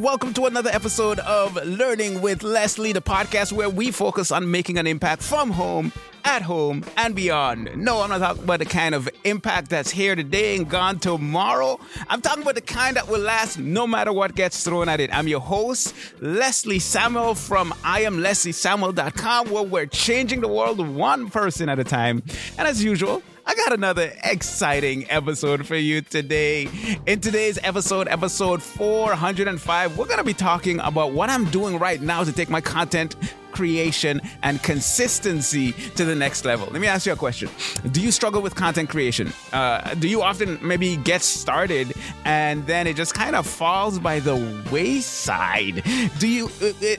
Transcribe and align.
Welcome 0.00 0.32
to 0.32 0.46
another 0.46 0.70
episode 0.70 1.18
of 1.20 1.54
Learning 1.66 2.22
with 2.22 2.42
Leslie, 2.42 2.94
the 2.94 3.02
podcast 3.02 3.52
where 3.52 3.68
we 3.68 3.90
focus 3.90 4.32
on 4.32 4.50
making 4.50 4.78
an 4.78 4.86
impact 4.86 5.22
from 5.22 5.50
home, 5.50 5.92
at 6.24 6.40
home, 6.40 6.82
and 6.96 7.14
beyond. 7.14 7.76
No, 7.76 8.00
I'm 8.00 8.08
not 8.08 8.18
talking 8.20 8.44
about 8.44 8.60
the 8.60 8.64
kind 8.64 8.94
of 8.94 9.10
impact 9.24 9.68
that's 9.68 9.90
here 9.90 10.16
today 10.16 10.56
and 10.56 10.66
gone 10.66 11.00
tomorrow. 11.00 11.78
I'm 12.08 12.22
talking 12.22 12.42
about 12.42 12.54
the 12.54 12.62
kind 12.62 12.96
that 12.96 13.08
will 13.08 13.20
last 13.20 13.58
no 13.58 13.86
matter 13.86 14.10
what 14.10 14.34
gets 14.34 14.64
thrown 14.64 14.88
at 14.88 15.00
it. 15.00 15.14
I'm 15.14 15.28
your 15.28 15.40
host, 15.40 15.94
Leslie 16.22 16.78
Samuel 16.78 17.34
from 17.34 17.70
IamLeslieSamuel.com, 17.82 19.50
where 19.50 19.64
we're 19.64 19.86
changing 19.86 20.40
the 20.40 20.48
world 20.48 20.80
one 20.80 21.28
person 21.28 21.68
at 21.68 21.78
a 21.78 21.84
time. 21.84 22.22
And 22.56 22.66
as 22.66 22.82
usual, 22.82 23.22
I 23.50 23.54
got 23.56 23.72
another 23.72 24.12
exciting 24.22 25.10
episode 25.10 25.66
for 25.66 25.74
you 25.74 26.02
today. 26.02 26.68
In 27.06 27.18
today's 27.20 27.58
episode, 27.64 28.06
episode 28.06 28.62
405, 28.62 29.98
we're 29.98 30.06
going 30.06 30.18
to 30.18 30.24
be 30.24 30.34
talking 30.34 30.78
about 30.78 31.14
what 31.14 31.30
I'm 31.30 31.46
doing 31.46 31.76
right 31.80 32.00
now 32.00 32.22
to 32.22 32.32
take 32.32 32.48
my 32.48 32.60
content 32.60 33.16
creation 33.50 34.20
and 34.44 34.62
consistency 34.62 35.72
to 35.72 36.04
the 36.04 36.14
next 36.14 36.44
level. 36.44 36.68
Let 36.70 36.80
me 36.80 36.86
ask 36.86 37.06
you 37.06 37.12
a 37.12 37.16
question. 37.16 37.50
Do 37.90 38.00
you 38.00 38.12
struggle 38.12 38.40
with 38.40 38.54
content 38.54 38.88
creation? 38.88 39.32
Uh, 39.52 39.94
do 39.94 40.06
you 40.06 40.22
often 40.22 40.64
maybe 40.64 40.94
get 40.94 41.20
started 41.20 41.92
and 42.24 42.64
then 42.68 42.86
it 42.86 42.94
just 42.94 43.14
kind 43.14 43.34
of 43.34 43.48
falls 43.48 43.98
by 43.98 44.20
the 44.20 44.36
wayside? 44.70 45.82
Do 46.20 46.28
you, 46.28 46.48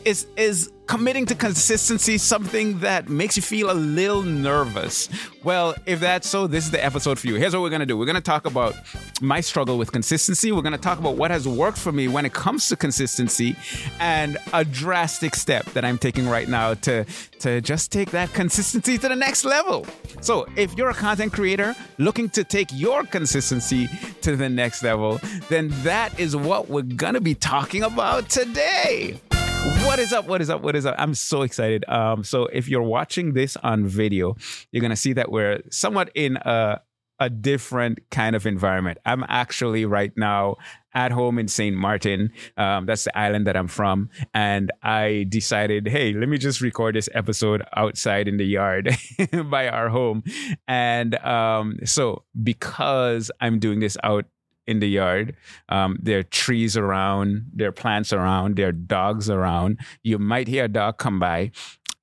is, 0.03 0.27
is, 0.35 0.69
committing 0.91 1.25
to 1.25 1.33
consistency 1.33 2.17
something 2.17 2.77
that 2.79 3.07
makes 3.07 3.37
you 3.37 3.41
feel 3.41 3.71
a 3.71 3.73
little 3.73 4.23
nervous? 4.23 5.07
Well, 5.41 5.73
if 5.85 6.01
that's 6.01 6.27
so, 6.27 6.47
this 6.47 6.65
is 6.65 6.71
the 6.71 6.83
episode 6.83 7.17
for 7.17 7.27
you. 7.27 7.35
Here's 7.35 7.53
what 7.53 7.61
we're 7.61 7.69
going 7.69 7.79
to 7.79 7.85
do 7.85 7.97
we're 7.97 8.05
going 8.05 8.15
to 8.15 8.21
talk 8.21 8.45
about 8.45 8.75
my 9.21 9.39
struggle 9.39 9.77
with 9.77 9.93
consistency. 9.93 10.51
We're 10.51 10.63
going 10.63 10.73
to 10.73 10.77
talk 10.77 10.99
about 10.99 11.15
what 11.15 11.31
has 11.31 11.47
worked 11.47 11.77
for 11.77 11.93
me 11.93 12.09
when 12.09 12.25
it 12.25 12.33
comes 12.33 12.67
to 12.67 12.75
consistency 12.75 13.55
and 14.01 14.37
a 14.51 14.65
drastic 14.65 15.33
step 15.33 15.63
that 15.67 15.85
I'm 15.85 15.97
taking 15.97 16.27
right 16.27 16.49
now 16.49 16.73
to, 16.73 17.05
to 17.39 17.61
just 17.61 17.93
take 17.93 18.11
that 18.11 18.33
consistency 18.33 18.97
to 18.97 19.07
the 19.07 19.15
next 19.15 19.45
level. 19.45 19.87
So, 20.19 20.45
if 20.57 20.75
you're 20.75 20.89
a 20.89 20.93
content 20.93 21.31
creator 21.31 21.73
looking 21.99 22.27
to 22.31 22.43
take 22.43 22.67
your 22.73 23.05
consistency 23.05 23.87
to 24.23 24.35
the 24.35 24.49
next 24.49 24.83
level, 24.83 25.21
then 25.47 25.69
that 25.83 26.19
is 26.19 26.35
what 26.35 26.67
we're 26.67 26.81
going 26.81 27.13
to 27.13 27.21
be 27.21 27.33
talking 27.33 27.81
about 27.81 28.27
today. 28.27 29.21
What 29.63 29.99
is 29.99 30.11
up? 30.11 30.25
What 30.25 30.41
is 30.41 30.49
up? 30.49 30.61
What 30.61 30.75
is 30.75 30.85
up? 30.85 30.95
I'm 30.97 31.13
so 31.13 31.43
excited. 31.43 31.85
Um, 31.87 32.23
so 32.23 32.45
if 32.47 32.67
you're 32.67 32.81
watching 32.81 33.33
this 33.33 33.55
on 33.57 33.85
video, 33.85 34.35
you're 34.71 34.81
gonna 34.81 34.95
see 34.95 35.13
that 35.13 35.31
we're 35.31 35.61
somewhat 35.69 36.09
in 36.15 36.37
a 36.37 36.81
a 37.19 37.29
different 37.29 37.99
kind 38.09 38.35
of 38.35 38.47
environment. 38.47 38.97
I'm 39.05 39.23
actually 39.29 39.85
right 39.85 40.11
now 40.17 40.55
at 40.95 41.11
home 41.11 41.37
in 41.37 41.47
St. 41.47 41.75
Martin. 41.75 42.31
Um, 42.57 42.87
that's 42.87 43.03
the 43.03 43.15
island 43.15 43.45
that 43.45 43.55
I'm 43.55 43.67
from. 43.67 44.09
And 44.33 44.71
I 44.81 45.27
decided, 45.29 45.87
hey, 45.87 46.13
let 46.13 46.27
me 46.27 46.39
just 46.39 46.61
record 46.61 46.95
this 46.95 47.07
episode 47.13 47.63
outside 47.77 48.27
in 48.27 48.37
the 48.37 48.45
yard 48.45 48.97
by 49.51 49.67
our 49.67 49.89
home. 49.89 50.23
And 50.67 51.15
um, 51.23 51.77
so 51.85 52.23
because 52.41 53.29
I'm 53.39 53.59
doing 53.59 53.81
this 53.81 53.97
out 54.03 54.25
in 54.67 54.79
the 54.79 54.87
yard. 54.89 55.35
Um, 55.69 55.97
there 56.01 56.19
are 56.19 56.23
trees 56.23 56.77
around, 56.77 57.45
there 57.53 57.69
are 57.69 57.73
plants 57.73 58.13
around, 58.13 58.55
there 58.55 58.69
are 58.69 58.73
dogs 58.73 59.29
around. 59.29 59.79
You 60.03 60.19
might 60.19 60.47
hear 60.47 60.65
a 60.65 60.67
dog 60.67 60.97
come 60.97 61.19
by, 61.19 61.51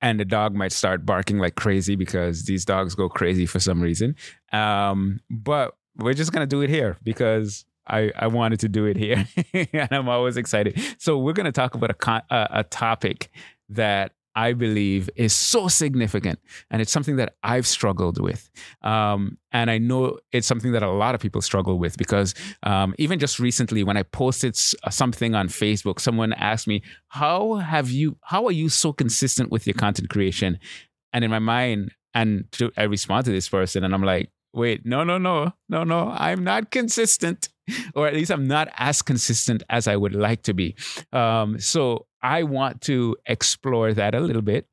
and 0.01 0.19
the 0.19 0.25
dog 0.25 0.53
might 0.53 0.71
start 0.71 1.05
barking 1.05 1.39
like 1.39 1.55
crazy 1.55 1.95
because 1.95 2.43
these 2.43 2.65
dogs 2.65 2.95
go 2.95 3.09
crazy 3.09 3.45
for 3.45 3.59
some 3.59 3.81
reason. 3.81 4.15
Um, 4.51 5.19
but 5.29 5.75
we're 5.97 6.13
just 6.13 6.31
gonna 6.31 6.47
do 6.47 6.61
it 6.61 6.69
here 6.69 6.97
because 7.03 7.65
I, 7.87 8.11
I 8.15 8.27
wanted 8.27 8.59
to 8.61 8.69
do 8.69 8.85
it 8.85 8.97
here, 8.97 9.27
and 9.53 9.89
I'm 9.91 10.09
always 10.09 10.37
excited. 10.37 10.79
So 10.97 11.17
we're 11.17 11.33
gonna 11.33 11.51
talk 11.51 11.75
about 11.75 11.91
a 11.91 12.23
a, 12.29 12.47
a 12.59 12.63
topic 12.63 13.29
that 13.69 14.13
I 14.35 14.53
believe 14.53 15.09
is 15.15 15.33
so 15.33 15.67
significant. 15.67 16.39
And 16.69 16.81
it's 16.81 16.91
something 16.91 17.15
that 17.17 17.35
I've 17.43 17.67
struggled 17.67 18.21
with. 18.21 18.49
Um, 18.81 19.37
and 19.51 19.71
I 19.71 19.77
know 19.77 20.19
it's 20.31 20.47
something 20.47 20.71
that 20.73 20.83
a 20.83 20.89
lot 20.89 21.15
of 21.15 21.21
people 21.21 21.41
struggle 21.41 21.79
with 21.79 21.97
because 21.97 22.33
um, 22.63 22.93
even 22.97 23.19
just 23.19 23.39
recently, 23.39 23.83
when 23.83 23.97
I 23.97 24.03
posted 24.03 24.55
something 24.55 25.35
on 25.35 25.47
Facebook, 25.47 25.99
someone 25.99 26.33
asked 26.33 26.67
me, 26.67 26.83
How 27.07 27.55
have 27.55 27.89
you, 27.89 28.17
how 28.23 28.45
are 28.45 28.51
you 28.51 28.69
so 28.69 28.93
consistent 28.93 29.51
with 29.51 29.65
your 29.65 29.73
content 29.73 30.09
creation? 30.09 30.59
And 31.11 31.23
in 31.23 31.31
my 31.31 31.39
mind, 31.39 31.91
and 32.13 32.51
to, 32.53 32.71
I 32.77 32.83
respond 32.83 33.25
to 33.25 33.31
this 33.31 33.49
person, 33.49 33.83
and 33.83 33.93
I'm 33.93 34.03
like, 34.03 34.31
Wait, 34.53 34.85
no, 34.85 35.03
no, 35.03 35.17
no, 35.17 35.53
no, 35.67 35.83
no, 35.83 36.09
I'm 36.09 36.43
not 36.43 36.71
consistent 36.71 37.49
or 37.95 38.07
at 38.07 38.13
least 38.13 38.31
I'm 38.31 38.47
not 38.47 38.69
as 38.77 39.01
consistent 39.01 39.63
as 39.69 39.87
I 39.87 39.95
would 39.95 40.15
like 40.15 40.43
to 40.43 40.53
be. 40.53 40.75
Um, 41.11 41.59
so 41.59 42.07
I 42.21 42.43
want 42.43 42.81
to 42.81 43.15
explore 43.25 43.93
that 43.93 44.15
a 44.15 44.19
little 44.19 44.41
bit. 44.41 44.67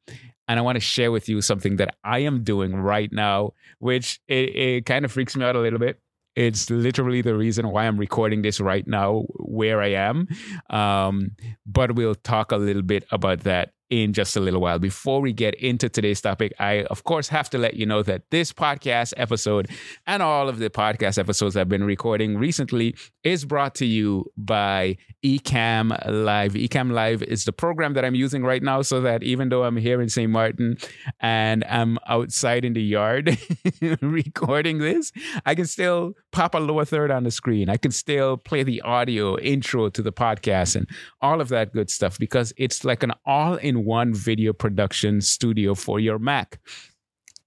And 0.48 0.60
I 0.60 0.62
want 0.62 0.76
to 0.76 0.80
share 0.80 1.10
with 1.10 1.28
you 1.28 1.42
something 1.42 1.76
that 1.76 1.96
I 2.04 2.20
am 2.20 2.44
doing 2.44 2.76
right 2.76 3.10
now, 3.12 3.54
which 3.80 4.20
it, 4.28 4.54
it 4.54 4.86
kind 4.86 5.04
of 5.04 5.10
freaks 5.10 5.34
me 5.34 5.44
out 5.44 5.56
a 5.56 5.60
little 5.60 5.80
bit. 5.80 6.00
It's 6.36 6.70
literally 6.70 7.22
the 7.22 7.34
reason 7.34 7.68
why 7.70 7.86
I'm 7.86 7.96
recording 7.96 8.42
this 8.42 8.60
right 8.60 8.86
now, 8.86 9.24
where 9.38 9.80
I 9.80 9.92
am. 9.92 10.28
Um, 10.68 11.30
but 11.64 11.94
we'll 11.94 12.14
talk 12.14 12.52
a 12.52 12.58
little 12.58 12.82
bit 12.82 13.04
about 13.10 13.40
that 13.40 13.72
in 13.91 14.12
just 14.12 14.36
a 14.36 14.41
little 14.41 14.60
while. 14.60 14.78
Before 14.78 15.20
we 15.20 15.32
get 15.32 15.54
into 15.54 15.88
today's 15.88 16.20
topic, 16.20 16.52
I, 16.58 16.82
of 16.84 17.04
course, 17.04 17.28
have 17.28 17.48
to 17.50 17.58
let 17.58 17.74
you 17.74 17.86
know 17.86 18.02
that 18.02 18.22
this 18.30 18.52
podcast 18.52 19.14
episode 19.16 19.70
and 20.06 20.22
all 20.22 20.48
of 20.48 20.58
the 20.58 20.70
podcast 20.70 21.19
episodes 21.19 21.56
I've 21.56 21.69
been 21.69 21.84
recording 21.84 22.36
recently 22.36 22.96
is 23.22 23.44
brought 23.44 23.75
to 23.76 23.86
you 23.86 24.30
by 24.36 24.96
Ecamm 25.25 25.91
Live. 26.06 26.54
Ecamm 26.54 26.92
Live 26.92 27.22
is 27.22 27.44
the 27.44 27.52
program 27.52 27.94
that 27.94 28.04
I'm 28.04 28.14
using 28.14 28.44
right 28.44 28.62
now 28.62 28.82
so 28.82 29.00
that 29.00 29.22
even 29.22 29.48
though 29.48 29.64
I'm 29.64 29.76
here 29.76 30.00
in 30.00 30.08
St. 30.08 30.30
Martin 30.30 30.76
and 31.20 31.64
I'm 31.69 31.98
outside 32.08 32.64
in 32.64 32.72
the 32.72 32.82
yard 32.82 33.38
recording 34.00 34.78
this, 34.78 35.12
I 35.44 35.54
can 35.54 35.66
still 35.66 36.14
pop 36.32 36.54
a 36.54 36.58
lower 36.58 36.84
third 36.84 37.10
on 37.10 37.25
the 37.25 37.30
screen. 37.30 37.69
I 37.69 37.76
can 37.76 37.91
still 37.91 38.36
play 38.36 38.62
the 38.62 38.82
audio 38.82 39.38
intro 39.38 39.88
to 39.91 40.02
the 40.02 40.12
podcast 40.12 40.76
and 40.76 40.88
all 41.20 41.41
of 41.41 41.48
that 41.48 41.72
good 41.72 41.91
stuff 41.91 42.19
because 42.19 42.52
it's 42.56 42.84
like 42.84 43.02
an 43.02 43.12
all 43.25 43.54
in 43.56 43.75
one 43.84 44.14
video 44.14 44.53
production 44.53 45.20
studio 45.20 45.75
for 45.75 46.00
your 46.00 46.19
Mac. 46.19 46.59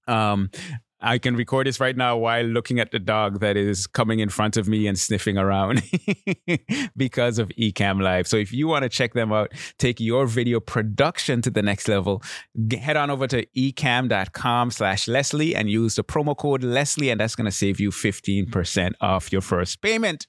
Um, 0.06 0.50
I 1.02 1.18
can 1.18 1.34
record 1.34 1.66
this 1.66 1.80
right 1.80 1.96
now 1.96 2.16
while 2.18 2.44
looking 2.44 2.78
at 2.78 2.90
the 2.90 2.98
dog 2.98 3.40
that 3.40 3.56
is 3.56 3.86
coming 3.86 4.20
in 4.20 4.28
front 4.28 4.56
of 4.56 4.68
me 4.68 4.86
and 4.86 4.98
sniffing 4.98 5.38
around 5.38 5.82
because 6.96 7.38
of 7.38 7.48
Ecamm 7.50 8.02
Live. 8.02 8.26
So 8.26 8.36
if 8.36 8.52
you 8.52 8.68
want 8.68 8.82
to 8.82 8.88
check 8.88 9.14
them 9.14 9.32
out, 9.32 9.52
take 9.78 9.98
your 9.98 10.26
video 10.26 10.60
production 10.60 11.40
to 11.42 11.50
the 11.50 11.62
next 11.62 11.88
level, 11.88 12.22
head 12.78 12.96
on 12.96 13.08
over 13.08 13.26
to 13.28 13.46
ecamm.com 13.56 14.70
slash 14.70 15.08
Leslie 15.08 15.54
and 15.54 15.70
use 15.70 15.94
the 15.94 16.04
promo 16.04 16.36
code 16.36 16.62
Leslie, 16.62 17.08
and 17.08 17.20
that's 17.20 17.34
going 17.34 17.46
to 17.46 17.50
save 17.50 17.80
you 17.80 17.90
15% 17.90 18.92
off 19.00 19.32
your 19.32 19.40
first 19.40 19.80
payment. 19.80 20.26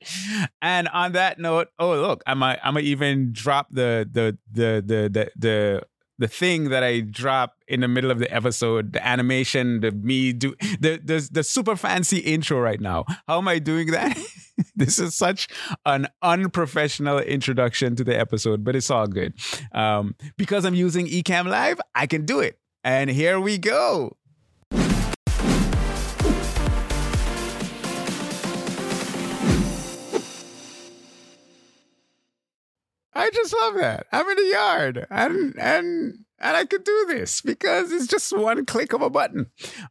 And 0.62 0.88
on 0.90 1.12
that 1.14 1.38
note, 1.38 1.68
oh, 1.80 2.00
look, 2.00 2.24
I'm 2.26 2.40
going 2.40 2.76
to 2.76 2.82
even 2.82 3.34
drop 3.34 3.68
the, 3.72 4.08
the, 4.10 4.38
the, 4.52 4.84
the, 4.86 5.10
the, 5.10 5.32
the 5.36 5.84
the 6.22 6.28
thing 6.28 6.70
that 6.70 6.84
I 6.84 7.00
drop 7.02 7.56
in 7.68 7.82
the 7.82 7.88
middle 7.88 8.12
of 8.12 8.20
the 8.20 8.32
episode, 8.32 8.94
the 8.94 9.06
animation, 9.06 9.80
the 9.80 9.92
me 9.92 10.34
do 10.34 10.56
the 10.80 11.02
the, 11.04 11.28
the 11.32 11.44
super 11.44 11.76
fancy 11.76 12.20
intro 12.20 12.60
right 12.60 12.80
now. 12.80 13.06
How 13.28 13.40
am 13.40 13.48
I 13.48 13.58
doing 13.58 13.88
that? 13.92 14.18
this 14.76 15.00
is 15.00 15.16
such 15.16 15.48
an 15.86 16.08
unprofessional 16.22 17.20
introduction 17.20 17.96
to 17.96 18.04
the 18.04 18.18
episode, 18.18 18.64
but 18.64 18.76
it's 18.76 18.92
all 18.92 19.08
good. 19.08 19.34
Um, 19.72 20.16
because 20.38 20.64
I'm 20.64 20.76
using 20.76 21.08
Ecamm 21.08 21.48
Live, 21.48 21.82
I 21.96 22.06
can 22.06 22.26
do 22.26 22.40
it. 22.40 22.60
And 22.84 23.10
here 23.10 23.40
we 23.40 23.58
go. 23.58 24.18
I 33.22 33.30
just 33.30 33.54
love 33.54 33.76
that. 33.76 34.08
I'm 34.12 34.28
in 34.28 34.36
the 34.36 34.50
yard 34.52 35.08
and 35.12 35.60
and 35.60 36.26
and 36.40 36.58
I 36.58 36.66
could 36.66 36.84
do 36.84 37.06
this 37.08 37.42
because 37.42 37.92
it's 37.92 38.08
just 38.08 38.36
one 38.36 38.66
click 38.66 38.94
of 38.94 39.04
a 39.04 39.12
button. 39.12 39.46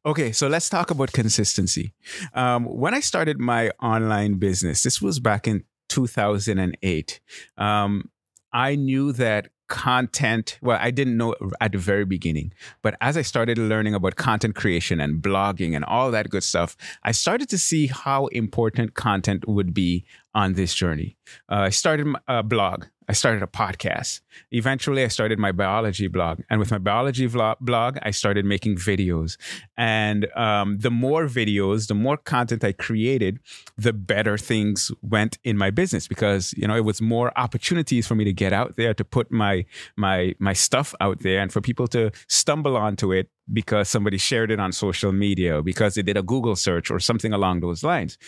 Okay, 0.05 0.33
so 0.33 0.49
let's 0.49 0.69
talk 0.69 0.91
about 0.91 1.13
consistency. 1.13 1.93
Um, 2.35 2.65
when 2.65 2.93
I 2.93 2.99
started 2.99 3.39
my 3.39 3.71
online 3.81 4.39
business, 4.39 4.83
this 4.83 5.01
was 5.01 5.21
back 5.21 5.47
in 5.47 5.63
2008. 5.91 7.21
Um, 7.57 8.11
I 8.53 8.75
knew 8.75 9.13
that 9.13 9.51
content 9.69 10.59
well 10.61 10.77
i 10.83 10.91
didn't 10.91 11.17
know 11.17 11.33
at 11.61 11.71
the 11.71 11.79
very 11.79 12.05
beginning 12.05 12.53
but 12.83 12.97
as 13.01 13.17
i 13.17 13.23
started 13.23 13.57
learning 13.57 13.95
about 13.95 14.17
content 14.17 14.57
creation 14.57 15.01
and 15.01 15.23
blogging 15.23 15.77
and 15.77 15.85
all 15.85 16.11
that 16.11 16.29
good 16.29 16.43
stuff 16.43 16.77
i 17.05 17.13
started 17.13 17.49
to 17.49 17.57
see 17.57 17.87
how 17.87 18.27
important 18.33 18.95
content 18.95 19.47
would 19.47 19.73
be 19.73 20.05
on 20.35 20.55
this 20.55 20.75
journey. 20.75 21.17
Uh, 21.49 21.57
I 21.57 21.71
started 21.71 22.15
a 22.29 22.43
blog. 22.43 22.85
I 23.11 23.13
started 23.13 23.43
a 23.43 23.49
podcast. 23.49 24.21
Eventually, 24.53 25.03
I 25.03 25.09
started 25.09 25.37
my 25.41 25.51
biology 25.51 26.07
blog. 26.07 26.43
And 26.49 26.61
with 26.61 26.71
my 26.71 26.79
biology 26.79 27.27
blog, 27.27 27.99
I 28.03 28.13
started 28.13 28.45
making 28.45 28.77
videos. 28.77 29.37
And 29.77 30.31
um, 30.37 30.79
the 30.79 30.93
more 30.93 31.27
videos, 31.27 31.89
the 31.89 31.95
more 31.95 32.17
content 32.17 32.63
I 32.63 32.71
created, 32.71 33.41
the 33.77 33.93
better 33.93 34.39
things 34.39 34.93
went 35.03 35.39
in 35.43 35.59
my 35.59 35.71
business 35.71 36.07
because 36.07 36.55
you 36.57 36.69
know 36.69 36.77
it 36.77 36.85
was 36.85 37.03
more 37.03 37.37
opportunities 37.37 38.07
for 38.07 38.15
me 38.15 38.23
to 38.23 38.33
get 38.33 38.53
out 38.53 38.77
there 38.77 38.95
to 38.95 39.05
put 39.05 39.33
my 39.33 39.65
my 39.97 40.33
my 40.39 40.53
stuff 40.53 40.95
out 41.01 41.19
there 41.19 41.41
and 41.41 41.53
for 41.53 41.61
people 41.61 41.89
to 41.89 42.13
stumble 42.29 42.77
onto 42.77 43.13
it 43.13 43.29
because 43.53 43.89
somebody 43.89 44.19
shared 44.19 44.53
it 44.53 44.61
on 44.61 44.71
social 44.71 45.11
media 45.11 45.63
because 45.63 45.95
they 45.97 46.03
did 46.03 46.17
a 46.17 46.23
Google 46.23 46.55
search 46.55 46.93
or 46.93 47.01
something 47.01 47.33
along 47.33 47.59
those 47.59 47.83
lines. 47.83 48.19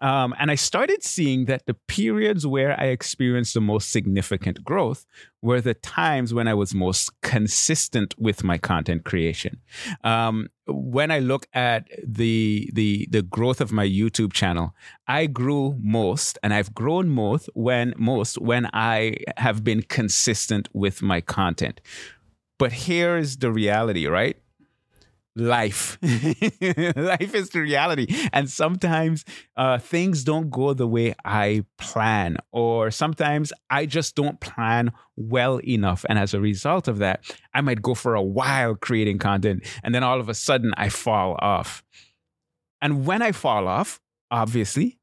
Um, 0.00 0.34
and 0.38 0.50
I 0.50 0.56
started 0.56 1.02
seeing 1.02 1.46
that 1.46 1.66
the 1.66 1.74
periods 1.74 2.46
where 2.46 2.78
I 2.78 2.86
experienced 2.86 3.54
the 3.54 3.60
most 3.60 3.90
significant 3.90 4.62
growth 4.62 5.06
were 5.40 5.60
the 5.60 5.74
times 5.74 6.34
when 6.34 6.48
I 6.48 6.54
was 6.54 6.74
most 6.74 7.10
consistent 7.22 8.14
with 8.18 8.44
my 8.44 8.58
content 8.58 9.04
creation. 9.04 9.60
Um, 10.04 10.48
when 10.66 11.10
I 11.10 11.20
look 11.20 11.46
at 11.54 11.88
the 12.04 12.68
the 12.74 13.08
the 13.10 13.22
growth 13.22 13.60
of 13.60 13.72
my 13.72 13.86
YouTube 13.86 14.32
channel, 14.32 14.74
I 15.06 15.26
grew 15.26 15.76
most, 15.80 16.38
and 16.42 16.52
I've 16.52 16.74
grown 16.74 17.08
most 17.08 17.48
when 17.54 17.94
most 17.96 18.38
when 18.38 18.68
I 18.72 19.16
have 19.36 19.64
been 19.64 19.82
consistent 19.82 20.68
with 20.72 21.02
my 21.02 21.20
content. 21.20 21.80
But 22.58 22.72
here's 22.72 23.36
the 23.38 23.52
reality, 23.52 24.06
right? 24.06 24.36
Life. 25.36 25.98
life 26.02 27.34
is 27.34 27.50
the 27.50 27.60
reality. 27.60 28.06
And 28.32 28.50
sometimes 28.50 29.24
uh, 29.56 29.78
things 29.78 30.24
don't 30.24 30.50
go 30.50 30.72
the 30.72 30.88
way 30.88 31.14
I 31.24 31.64
plan, 31.78 32.38
or 32.50 32.90
sometimes 32.90 33.52
I 33.70 33.86
just 33.86 34.16
don't 34.16 34.40
plan 34.40 34.92
well 35.14 35.60
enough. 35.62 36.04
And 36.08 36.18
as 36.18 36.34
a 36.34 36.40
result 36.40 36.88
of 36.88 36.98
that, 36.98 37.30
I 37.54 37.60
might 37.60 37.82
go 37.82 37.94
for 37.94 38.14
a 38.14 38.22
while 38.22 38.74
creating 38.74 39.18
content, 39.18 39.64
and 39.84 39.94
then 39.94 40.02
all 40.02 40.18
of 40.18 40.28
a 40.28 40.34
sudden 40.34 40.72
I 40.76 40.88
fall 40.88 41.36
off. 41.40 41.84
And 42.80 43.06
when 43.06 43.22
I 43.22 43.32
fall 43.32 43.68
off, 43.68 44.00
obviously, 44.30 44.98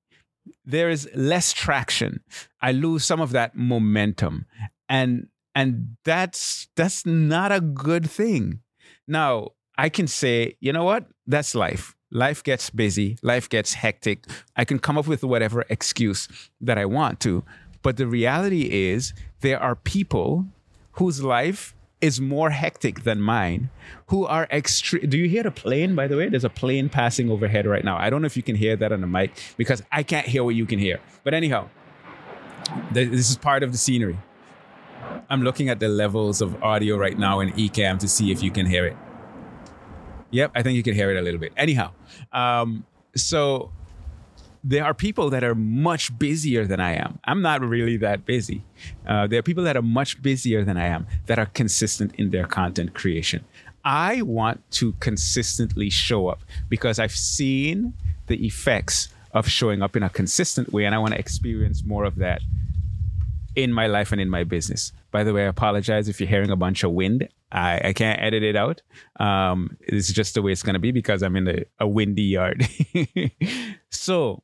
there 0.66 0.90
is 0.90 1.10
less 1.16 1.54
traction. 1.54 2.22
I 2.62 2.72
lose 2.72 3.06
some 3.06 3.22
of 3.22 3.32
that 3.32 3.56
momentum. 3.56 4.46
And 4.90 5.28
and 5.56 5.98
that's 6.04 6.68
that's 6.76 7.06
not 7.06 7.52
a 7.52 7.62
good 7.62 8.10
thing. 8.10 8.60
Now, 9.08 9.50
I 9.78 9.90
can 9.90 10.08
say, 10.08 10.56
you 10.60 10.72
know 10.72 10.84
what? 10.84 11.08
That's 11.25 11.56
life. 11.56 11.96
Life 12.12 12.44
gets 12.44 12.70
busy, 12.70 13.18
life 13.24 13.50
gets 13.50 13.74
hectic. 13.74 14.25
I 14.56 14.66
can 14.66 14.78
come 14.78 15.00
up 15.00 15.08
with 15.08 15.24
whatever 15.24 15.66
excuse 15.68 16.28
that 16.62 16.78
I 16.78 16.86
want 16.86 17.20
to. 17.22 17.44
But 17.81 17.98
the 17.98 18.06
reality 18.06 18.92
is, 18.92 19.14
there 19.42 19.60
are 19.60 19.75
people 19.75 20.46
whose 20.94 21.24
life 21.24 21.75
is 22.02 22.22
more 22.22 22.50
hectic 22.50 23.04
than 23.04 23.22
mine 23.22 23.70
who 24.08 24.25
are 24.25 24.48
extreme. 24.52 25.10
Do 25.10 25.18
you 25.18 25.28
hear 25.28 25.44
the 25.44 25.52
plane, 25.52 25.96
by 25.96 26.08
the 26.08 26.18
way? 26.18 26.30
There's 26.30 26.44
a 26.44 26.50
plane 26.50 26.90
passing 26.90 27.31
overhead 27.31 27.66
right 27.66 27.84
now. 27.84 27.98
I 27.98 28.10
don't 28.10 28.22
know 28.22 28.25
if 28.25 28.38
you 28.38 28.44
can 28.44 28.56
hear 28.56 28.75
that 28.75 28.92
on 28.92 29.02
the 29.02 29.08
mic 29.08 29.31
because 29.58 29.81
I 29.92 30.04
can't 30.04 30.28
hear 30.28 30.44
what 30.44 30.54
you 30.54 30.66
can 30.66 30.80
hear. 30.80 31.00
But 31.24 31.34
anyhow, 31.34 31.70
this 32.92 33.30
is 33.30 33.38
part 33.38 33.64
of 33.64 33.72
the 33.72 33.78
scenery. 33.78 34.18
I'm 35.30 35.42
looking 35.42 35.70
at 35.70 35.80
the 35.80 35.88
levels 35.88 36.42
of 36.42 36.62
audio 36.62 36.98
right 36.98 37.18
now 37.18 37.40
in 37.40 37.52
Ecamm 37.54 37.98
to 38.00 38.08
see 38.08 38.31
if 38.31 38.44
you 38.44 38.52
can 38.52 38.66
hear 38.66 38.86
it. 38.86 38.98
Yep, 40.34 40.52
I 40.56 40.64
think 40.64 40.76
you 40.76 40.84
can 40.84 40.96
hear 40.96 41.12
it 41.12 41.18
a 41.18 41.22
little 41.22 41.40
bit. 41.40 41.54
Anyhow, 41.56 41.92
um, 42.32 42.86
so 43.16 43.72
there 44.64 44.84
are 44.84 44.94
people 44.94 45.30
that 45.30 45.44
are 45.44 45.54
much 45.54 46.18
busier 46.18 46.66
than 46.66 46.80
I 46.80 46.96
am. 46.96 47.20
I'm 47.24 47.42
not 47.44 47.62
really 47.62 47.98
that 47.98 48.26
busy. 48.26 48.64
Uh, 49.06 49.28
there 49.28 49.40
are 49.40 49.44
people 49.44 49.64
that 49.66 49.78
are 49.78 49.84
much 49.84 50.22
busier 50.24 50.64
than 50.64 50.76
I 50.76 50.88
am 50.88 51.06
that 51.28 51.38
are 51.38 51.46
consistent 51.46 52.16
in 52.16 52.32
their 52.32 52.48
content 52.48 52.96
creation. 52.96 53.46
I 53.86 54.24
want 54.24 54.60
to 54.72 54.94
consistently 54.94 55.92
show 55.92 56.30
up 56.30 56.40
because 56.68 56.98
I've 56.98 57.12
seen 57.12 57.94
the 58.28 58.44
effects 58.46 59.10
of 59.34 59.48
showing 59.48 59.84
up 59.84 59.96
in 59.96 60.02
a 60.02 60.10
consistent 60.10 60.74
way, 60.74 60.86
and 60.86 60.96
I 60.96 60.98
want 60.98 61.14
to 61.14 61.20
experience 61.20 61.84
more 61.86 62.06
of 62.06 62.16
that 62.16 62.42
in 63.56 63.72
my 63.72 63.86
life 63.86 64.12
and 64.12 64.20
in 64.20 64.30
my 64.30 64.44
business. 64.44 64.94
By 65.12 65.24
the 65.24 65.34
way, 65.34 65.44
I 65.44 65.48
apologize 65.48 66.08
if 66.08 66.20
you're 66.20 66.30
hearing 66.30 66.50
a 66.50 66.56
bunch 66.56 66.84
of 66.84 66.92
wind. 66.92 67.28
I, 67.54 67.80
I 67.86 67.94
can't 67.94 68.22
edit 68.22 68.44
it 68.44 68.56
out. 68.56 68.82
Um, 69.20 69.78
it's 69.80 70.12
just 70.12 70.34
the 70.34 70.42
way 70.42 70.52
it's 70.52 70.64
going 70.64 70.74
to 70.74 70.80
be 70.80 70.92
because 70.92 71.22
I'm 71.22 71.36
in 71.36 71.48
a, 71.48 71.64
a 71.80 71.88
windy 71.88 72.24
yard. 72.24 72.68
so 73.92 74.44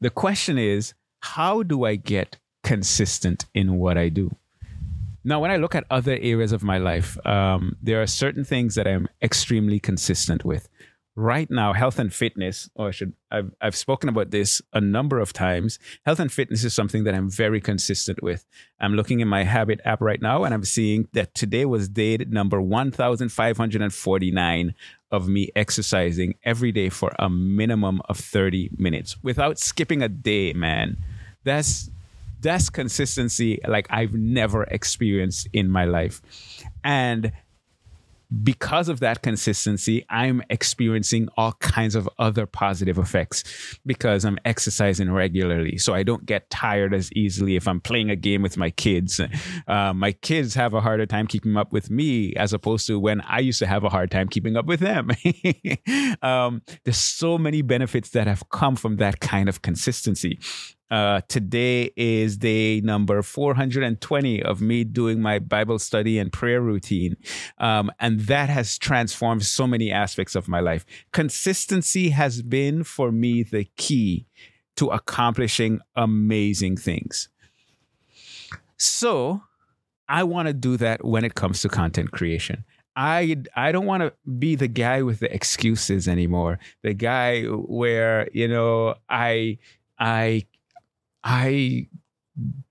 the 0.00 0.10
question 0.10 0.58
is, 0.58 0.94
how 1.20 1.62
do 1.62 1.84
I 1.84 1.96
get 1.96 2.38
consistent 2.64 3.46
in 3.54 3.78
what 3.78 3.98
I 3.98 4.08
do? 4.08 4.34
Now, 5.24 5.40
when 5.40 5.52
I 5.52 5.56
look 5.56 5.74
at 5.74 5.84
other 5.88 6.18
areas 6.20 6.50
of 6.50 6.64
my 6.64 6.78
life, 6.78 7.16
um, 7.26 7.76
there 7.80 8.02
are 8.02 8.08
certain 8.08 8.44
things 8.44 8.74
that 8.74 8.88
I'm 8.88 9.08
extremely 9.22 9.78
consistent 9.78 10.44
with 10.44 10.68
right 11.14 11.50
now 11.50 11.74
health 11.74 11.98
and 11.98 12.14
fitness 12.14 12.70
or 12.74 12.88
I 12.88 12.90
should 12.90 13.12
I've, 13.30 13.50
I've 13.60 13.76
spoken 13.76 14.08
about 14.08 14.30
this 14.30 14.62
a 14.72 14.80
number 14.80 15.20
of 15.20 15.34
times. 15.34 15.78
Health 16.06 16.20
and 16.20 16.32
fitness 16.32 16.64
is 16.64 16.72
something 16.72 17.04
that 17.04 17.14
i'm 17.14 17.28
very 17.28 17.60
consistent 17.60 18.22
with. 18.22 18.46
I'm 18.80 18.94
looking 18.94 19.20
in 19.20 19.28
my 19.28 19.44
habit 19.44 19.82
app 19.84 20.00
right 20.00 20.22
now 20.22 20.44
and 20.44 20.54
i'm 20.54 20.64
seeing 20.64 21.08
that 21.12 21.34
today 21.34 21.66
was 21.66 21.88
day 21.88 22.16
number 22.16 22.62
1549 22.62 24.74
of 25.10 25.28
me 25.28 25.50
exercising 25.54 26.34
every 26.44 26.72
day 26.72 26.88
for 26.88 27.12
a 27.18 27.28
minimum 27.28 28.00
of 28.08 28.16
30 28.16 28.70
minutes 28.78 29.22
without 29.22 29.58
skipping 29.58 30.02
a 30.02 30.08
day 30.08 30.54
man. 30.54 30.96
That's 31.44 31.90
that's 32.40 32.70
consistency 32.70 33.60
like 33.68 33.86
i've 33.88 34.14
never 34.14 34.64
experienced 34.64 35.46
in 35.52 35.70
my 35.70 35.84
life. 35.84 36.20
And 36.82 37.32
because 38.42 38.88
of 38.88 39.00
that 39.00 39.22
consistency, 39.22 40.04
I'm 40.08 40.42
experiencing 40.48 41.28
all 41.36 41.52
kinds 41.54 41.94
of 41.94 42.08
other 42.18 42.46
positive 42.46 42.98
effects 42.98 43.44
because 43.84 44.24
I'm 44.24 44.38
exercising 44.44 45.12
regularly. 45.12 45.76
So 45.78 45.92
I 45.92 46.02
don't 46.02 46.24
get 46.24 46.48
tired 46.48 46.94
as 46.94 47.12
easily 47.12 47.56
if 47.56 47.68
I'm 47.68 47.80
playing 47.80 48.10
a 48.10 48.16
game 48.16 48.42
with 48.42 48.56
my 48.56 48.70
kids. 48.70 49.20
Uh, 49.66 49.92
my 49.92 50.12
kids 50.12 50.54
have 50.54 50.72
a 50.74 50.80
harder 50.80 51.06
time 51.06 51.26
keeping 51.26 51.56
up 51.56 51.72
with 51.72 51.90
me 51.90 52.34
as 52.34 52.52
opposed 52.52 52.86
to 52.86 52.98
when 52.98 53.20
I 53.22 53.40
used 53.40 53.58
to 53.58 53.66
have 53.66 53.84
a 53.84 53.88
hard 53.88 54.10
time 54.10 54.28
keeping 54.28 54.56
up 54.56 54.66
with 54.66 54.80
them. 54.80 55.10
um, 56.22 56.62
there's 56.84 56.96
so 56.96 57.38
many 57.38 57.62
benefits 57.62 58.10
that 58.10 58.26
have 58.26 58.48
come 58.50 58.76
from 58.76 58.96
that 58.96 59.20
kind 59.20 59.48
of 59.48 59.62
consistency. 59.62 60.38
Uh, 60.92 61.22
today 61.26 61.90
is 61.96 62.36
day 62.36 62.78
number 62.82 63.22
420 63.22 64.42
of 64.42 64.60
me 64.60 64.84
doing 64.84 65.22
my 65.22 65.38
Bible 65.38 65.78
study 65.78 66.18
and 66.18 66.30
prayer 66.30 66.60
routine. 66.60 67.16
Um, 67.56 67.90
and 67.98 68.20
that 68.20 68.50
has 68.50 68.76
transformed 68.76 69.42
so 69.42 69.66
many 69.66 69.90
aspects 69.90 70.34
of 70.34 70.48
my 70.48 70.60
life. 70.60 70.84
Consistency 71.10 72.10
has 72.10 72.42
been 72.42 72.84
for 72.84 73.10
me 73.10 73.42
the 73.42 73.64
key 73.78 74.26
to 74.76 74.88
accomplishing 74.88 75.80
amazing 75.96 76.76
things. 76.76 77.30
So 78.76 79.44
I 80.10 80.24
want 80.24 80.48
to 80.48 80.52
do 80.52 80.76
that 80.76 81.06
when 81.06 81.24
it 81.24 81.34
comes 81.34 81.62
to 81.62 81.70
content 81.70 82.10
creation. 82.10 82.66
I 82.94 83.38
I 83.56 83.72
don't 83.72 83.86
want 83.86 84.02
to 84.02 84.12
be 84.30 84.56
the 84.56 84.68
guy 84.68 85.00
with 85.00 85.20
the 85.20 85.34
excuses 85.34 86.06
anymore. 86.06 86.58
The 86.82 86.92
guy 86.92 87.44
where 87.44 88.28
you 88.34 88.46
know 88.46 88.96
I 89.08 89.56
I 89.98 90.44
I 91.24 91.88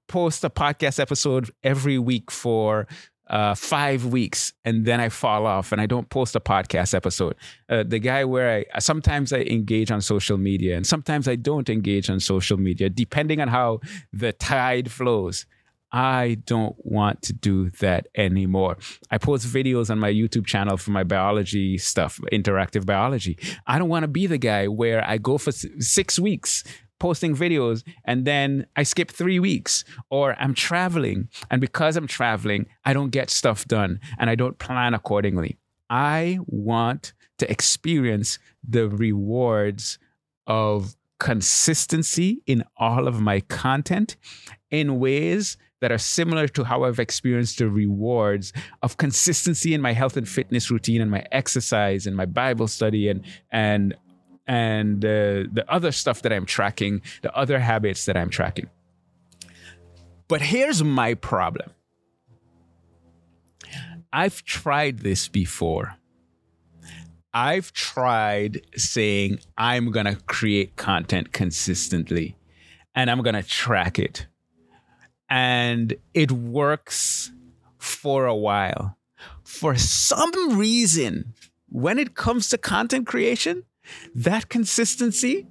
post 0.07 0.43
a 0.43 0.49
podcast 0.49 0.99
episode 0.99 1.51
every 1.63 1.97
week 1.97 2.29
for 2.31 2.87
uh, 3.29 3.55
five 3.55 4.05
weeks 4.05 4.51
and 4.65 4.85
then 4.85 4.99
I 4.99 5.07
fall 5.07 5.45
off 5.45 5.71
and 5.71 5.79
I 5.79 5.85
don't 5.85 6.09
post 6.09 6.35
a 6.35 6.41
podcast 6.41 6.93
episode. 6.93 7.35
Uh, 7.69 7.83
the 7.87 7.97
guy 7.97 8.25
where 8.25 8.65
I 8.73 8.79
sometimes 8.79 9.31
I 9.31 9.39
engage 9.39 9.89
on 9.89 10.01
social 10.01 10.37
media 10.37 10.75
and 10.75 10.85
sometimes 10.85 11.29
I 11.29 11.37
don't 11.37 11.69
engage 11.69 12.09
on 12.09 12.19
social 12.19 12.57
media, 12.57 12.89
depending 12.89 13.39
on 13.39 13.47
how 13.47 13.79
the 14.11 14.33
tide 14.33 14.91
flows. 14.91 15.45
I 15.93 16.37
don't 16.45 16.75
want 16.79 17.21
to 17.23 17.33
do 17.33 17.69
that 17.81 18.07
anymore. 18.15 18.77
I 19.09 19.17
post 19.17 19.45
videos 19.45 19.89
on 19.89 19.99
my 19.99 20.11
YouTube 20.11 20.45
channel 20.45 20.77
for 20.77 20.91
my 20.91 21.03
biology 21.03 21.77
stuff, 21.77 22.19
interactive 22.31 22.85
biology. 22.85 23.37
I 23.67 23.77
don't 23.77 23.89
want 23.89 24.03
to 24.03 24.07
be 24.07 24.25
the 24.25 24.37
guy 24.37 24.67
where 24.69 25.05
I 25.05 25.17
go 25.17 25.37
for 25.37 25.51
six 25.51 26.17
weeks 26.17 26.63
posting 27.01 27.35
videos 27.35 27.83
and 28.05 28.25
then 28.25 28.67
I 28.75 28.83
skip 28.83 29.09
three 29.09 29.39
weeks 29.39 29.83
or 30.11 30.35
I'm 30.39 30.53
traveling. 30.53 31.29
And 31.49 31.59
because 31.59 31.97
I'm 31.97 32.05
traveling, 32.05 32.67
I 32.85 32.93
don't 32.93 33.09
get 33.09 33.31
stuff 33.31 33.65
done 33.65 33.99
and 34.19 34.29
I 34.29 34.35
don't 34.35 34.59
plan 34.59 34.93
accordingly. 34.93 35.57
I 35.89 36.37
want 36.45 37.13
to 37.39 37.49
experience 37.49 38.37
the 38.63 38.87
rewards 38.87 39.97
of 40.45 40.95
consistency 41.19 42.43
in 42.45 42.63
all 42.77 43.07
of 43.07 43.19
my 43.19 43.39
content 43.39 44.15
in 44.69 44.99
ways 44.99 45.57
that 45.79 45.91
are 45.91 45.97
similar 45.97 46.47
to 46.49 46.63
how 46.63 46.83
I've 46.83 46.99
experienced 46.99 47.57
the 47.57 47.67
rewards 47.67 48.53
of 48.83 48.97
consistency 48.97 49.73
in 49.73 49.81
my 49.81 49.93
health 49.93 50.17
and 50.17 50.29
fitness 50.29 50.69
routine 50.69 51.01
and 51.01 51.09
my 51.09 51.25
exercise 51.31 52.05
and 52.05 52.15
my 52.15 52.27
Bible 52.27 52.67
study 52.67 53.09
and 53.09 53.25
and 53.51 53.95
and 54.47 55.03
uh, 55.03 55.47
the 55.51 55.65
other 55.67 55.91
stuff 55.91 56.21
that 56.23 56.33
I'm 56.33 56.45
tracking, 56.45 57.01
the 57.21 57.35
other 57.35 57.59
habits 57.59 58.05
that 58.05 58.17
I'm 58.17 58.29
tracking. 58.29 58.69
But 60.27 60.41
here's 60.41 60.83
my 60.83 61.13
problem 61.13 61.71
I've 64.13 64.43
tried 64.43 64.99
this 64.99 65.27
before. 65.27 65.95
I've 67.33 67.71
tried 67.71 68.61
saying 68.75 69.39
I'm 69.57 69.91
going 69.91 70.05
to 70.05 70.15
create 70.15 70.75
content 70.75 71.31
consistently 71.31 72.35
and 72.93 73.09
I'm 73.09 73.21
going 73.21 73.35
to 73.35 73.43
track 73.43 73.99
it. 73.99 74.27
And 75.29 75.93
it 76.13 76.31
works 76.31 77.31
for 77.77 78.25
a 78.25 78.35
while. 78.35 78.97
For 79.43 79.75
some 79.77 80.57
reason, 80.57 81.33
when 81.69 81.97
it 81.97 82.15
comes 82.15 82.49
to 82.49 82.57
content 82.57 83.07
creation, 83.07 83.63
that 84.15 84.49
consistency, 84.49 85.47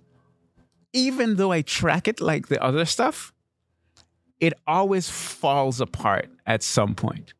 even 0.92 1.37
though 1.37 1.52
I 1.52 1.62
track 1.62 2.09
it 2.09 2.20
like 2.20 2.49
the 2.49 2.62
other 2.62 2.85
stuff, 2.85 3.32
it 4.40 4.54
always 4.66 5.09
falls 5.09 5.80
apart 5.80 6.30
at 6.47 6.62
some 6.62 6.94
point, 6.94 7.35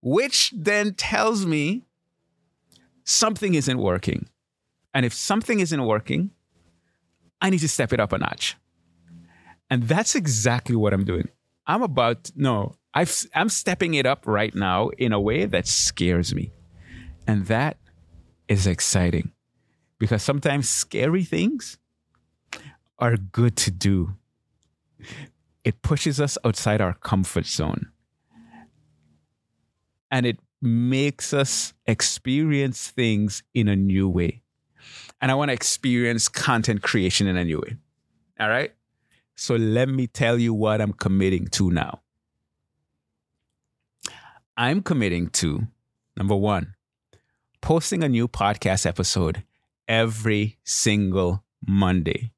which 0.00 0.52
then 0.56 0.94
tells 0.94 1.44
me 1.44 1.82
something 3.04 3.54
isn't 3.54 3.78
working. 3.78 4.28
And 4.94 5.04
if 5.04 5.12
something 5.12 5.60
isn't 5.60 5.84
working, 5.84 6.30
I 7.40 7.50
need 7.50 7.58
to 7.60 7.68
step 7.68 7.92
it 7.92 8.00
up 8.00 8.12
a 8.12 8.18
notch. 8.18 8.56
And 9.68 9.84
that's 9.84 10.14
exactly 10.14 10.76
what 10.76 10.92
I'm 10.92 11.04
doing. 11.04 11.28
I'm 11.66 11.82
about, 11.82 12.30
no, 12.34 12.74
I've, 12.94 13.26
I'm 13.34 13.48
stepping 13.48 13.94
it 13.94 14.06
up 14.06 14.26
right 14.26 14.54
now 14.54 14.88
in 14.90 15.12
a 15.12 15.20
way 15.20 15.44
that 15.46 15.66
scares 15.68 16.34
me. 16.34 16.52
And 17.26 17.46
that 17.46 17.76
is 18.48 18.66
exciting 18.66 19.32
because 20.00 20.22
sometimes 20.22 20.68
scary 20.68 21.22
things 21.22 21.78
are 22.98 23.16
good 23.16 23.54
to 23.58 23.70
do. 23.70 24.16
It 25.62 25.82
pushes 25.82 26.18
us 26.20 26.36
outside 26.44 26.80
our 26.80 26.94
comfort 26.94 27.46
zone. 27.46 27.92
And 30.10 30.26
it 30.26 30.40
makes 30.60 31.32
us 31.32 31.74
experience 31.86 32.88
things 32.88 33.42
in 33.54 33.68
a 33.68 33.76
new 33.76 34.08
way. 34.08 34.42
And 35.20 35.30
I 35.30 35.34
want 35.34 35.50
to 35.50 35.52
experience 35.52 36.28
content 36.28 36.82
creation 36.82 37.26
in 37.26 37.36
a 37.36 37.44
new 37.44 37.58
way. 37.58 37.76
All 38.40 38.48
right. 38.48 38.72
So 39.36 39.54
let 39.54 39.88
me 39.88 40.06
tell 40.06 40.38
you 40.38 40.54
what 40.54 40.80
I'm 40.80 40.94
committing 40.94 41.46
to 41.48 41.70
now. 41.70 42.00
I'm 44.56 44.82
committing 44.82 45.28
to 45.40 45.68
number 46.16 46.34
one, 46.34 46.74
posting 47.60 48.02
a 48.02 48.08
new 48.08 48.28
podcast 48.28 48.86
episode 48.86 49.44
every 49.90 50.56
single 50.62 51.42
Monday, 51.66 52.30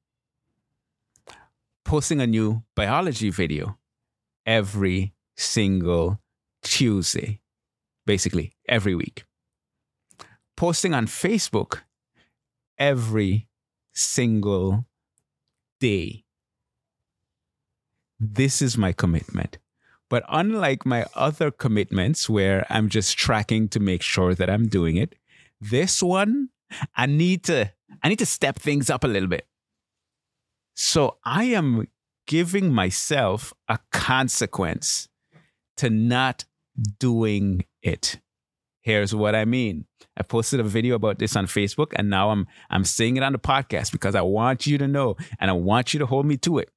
posting 1.84 2.18
a 2.18 2.26
new 2.26 2.62
biology 2.74 3.28
video 3.28 3.76
every 4.46 5.12
single 5.36 6.18
Tuesday, 6.62 7.40
basically 8.06 8.54
every 8.66 8.94
week, 8.94 9.24
posting 10.56 10.94
on 10.94 11.06
Facebook 11.06 11.80
every 12.78 13.48
single 13.92 14.86
day. 15.78 16.24
This 18.18 18.62
is 18.62 18.78
my 18.78 18.92
commitment. 18.92 19.58
But 20.08 20.24
unlike 20.30 20.86
my 20.86 21.04
other 21.14 21.50
commitments 21.50 22.30
where 22.30 22.66
I'm 22.70 22.88
just 22.88 23.18
tracking 23.18 23.68
to 23.68 23.80
make 23.80 24.00
sure 24.00 24.34
that 24.34 24.48
I'm 24.48 24.68
doing 24.68 24.96
it, 24.96 25.16
this 25.60 26.02
one, 26.02 26.48
I 26.94 27.06
need 27.06 27.44
to 27.44 27.70
I 28.02 28.08
need 28.08 28.18
to 28.18 28.26
step 28.26 28.58
things 28.58 28.90
up 28.90 29.04
a 29.04 29.08
little 29.08 29.28
bit. 29.28 29.46
So 30.74 31.18
I 31.24 31.44
am 31.44 31.88
giving 32.26 32.72
myself 32.72 33.52
a 33.68 33.78
consequence 33.90 35.08
to 35.76 35.90
not 35.90 36.44
doing 36.98 37.64
it. 37.82 38.20
Here's 38.80 39.14
what 39.14 39.34
I 39.34 39.44
mean. 39.44 39.86
I 40.16 40.22
posted 40.22 40.60
a 40.60 40.64
video 40.64 40.94
about 40.96 41.18
this 41.18 41.36
on 41.36 41.46
Facebook 41.46 41.92
and 41.94 42.10
now 42.10 42.30
I'm 42.30 42.46
I'm 42.70 42.84
saying 42.84 43.16
it 43.16 43.22
on 43.22 43.32
the 43.32 43.38
podcast 43.38 43.92
because 43.92 44.14
I 44.14 44.22
want 44.22 44.66
you 44.66 44.78
to 44.78 44.88
know 44.88 45.16
and 45.38 45.50
I 45.50 45.54
want 45.54 45.94
you 45.94 45.98
to 46.00 46.06
hold 46.06 46.26
me 46.26 46.36
to 46.38 46.58
it 46.58 46.70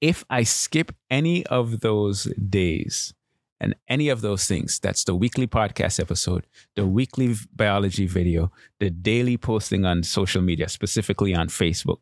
if 0.00 0.24
I 0.30 0.42
skip 0.44 0.92
any 1.10 1.46
of 1.46 1.80
those 1.80 2.24
days 2.34 3.14
and 3.60 3.74
any 3.88 4.08
of 4.08 4.22
those 4.22 4.46
things, 4.46 4.78
that's 4.78 5.04
the 5.04 5.14
weekly 5.14 5.46
podcast 5.46 6.00
episode, 6.00 6.46
the 6.76 6.86
weekly 6.86 7.34
biology 7.54 8.06
video, 8.06 8.50
the 8.78 8.88
daily 8.90 9.36
posting 9.36 9.84
on 9.84 10.02
social 10.02 10.40
media, 10.40 10.68
specifically 10.68 11.34
on 11.34 11.48
Facebook, 11.48 11.98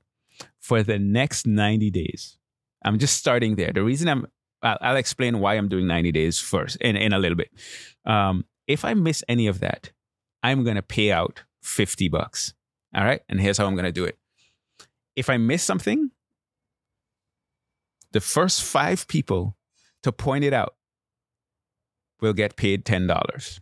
for 0.60 0.82
the 0.82 0.98
next 0.98 1.46
90 1.46 1.90
days. 1.90 2.38
I'm 2.84 2.98
just 2.98 3.16
starting 3.16 3.56
there. 3.56 3.72
The 3.72 3.82
reason 3.82 4.08
I'm, 4.08 4.26
I'll, 4.62 4.78
I'll 4.80 4.96
explain 4.96 5.40
why 5.40 5.54
I'm 5.54 5.68
doing 5.68 5.88
90 5.88 6.12
days 6.12 6.38
first 6.38 6.76
in, 6.76 6.96
in 6.96 7.12
a 7.12 7.18
little 7.18 7.36
bit. 7.36 7.50
Um, 8.04 8.44
if 8.68 8.84
I 8.84 8.94
miss 8.94 9.24
any 9.28 9.48
of 9.48 9.58
that, 9.60 9.90
I'm 10.42 10.62
going 10.62 10.76
to 10.76 10.82
pay 10.82 11.10
out 11.10 11.42
50 11.62 12.08
bucks. 12.08 12.54
All 12.94 13.04
right. 13.04 13.20
And 13.28 13.40
here's 13.40 13.58
how 13.58 13.66
I'm 13.66 13.74
going 13.74 13.84
to 13.84 13.92
do 13.92 14.04
it. 14.04 14.16
If 15.16 15.28
I 15.28 15.36
miss 15.36 15.64
something, 15.64 16.12
the 18.12 18.20
first 18.20 18.62
five 18.62 19.08
people 19.08 19.56
to 20.04 20.12
point 20.12 20.44
it 20.44 20.52
out 20.52 20.74
will 22.20 22.32
get 22.32 22.56
paid 22.56 22.84
$10. 22.84 23.60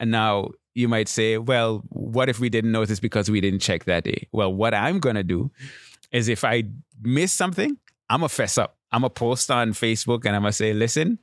And 0.00 0.10
now 0.10 0.50
you 0.74 0.88
might 0.88 1.08
say, 1.08 1.38
well, 1.38 1.82
what 1.88 2.28
if 2.28 2.40
we 2.40 2.48
didn't 2.48 2.72
notice 2.72 3.00
because 3.00 3.30
we 3.30 3.40
didn't 3.40 3.60
check 3.60 3.84
that 3.84 4.04
day? 4.04 4.28
Well, 4.32 4.52
what 4.52 4.74
I'm 4.74 4.98
going 4.98 5.16
to 5.16 5.22
do 5.22 5.50
is 6.10 6.28
if 6.28 6.44
I 6.44 6.64
miss 7.02 7.32
something, 7.32 7.76
I'm 8.10 8.20
going 8.20 8.28
to 8.28 8.34
fess 8.34 8.58
up. 8.58 8.76
I'm 8.90 9.02
going 9.02 9.10
to 9.10 9.14
post 9.14 9.50
on 9.50 9.72
Facebook 9.72 10.24
and 10.24 10.36
I'm 10.36 10.42
going 10.42 10.50
to 10.50 10.56
say, 10.56 10.72
listen, 10.72 11.18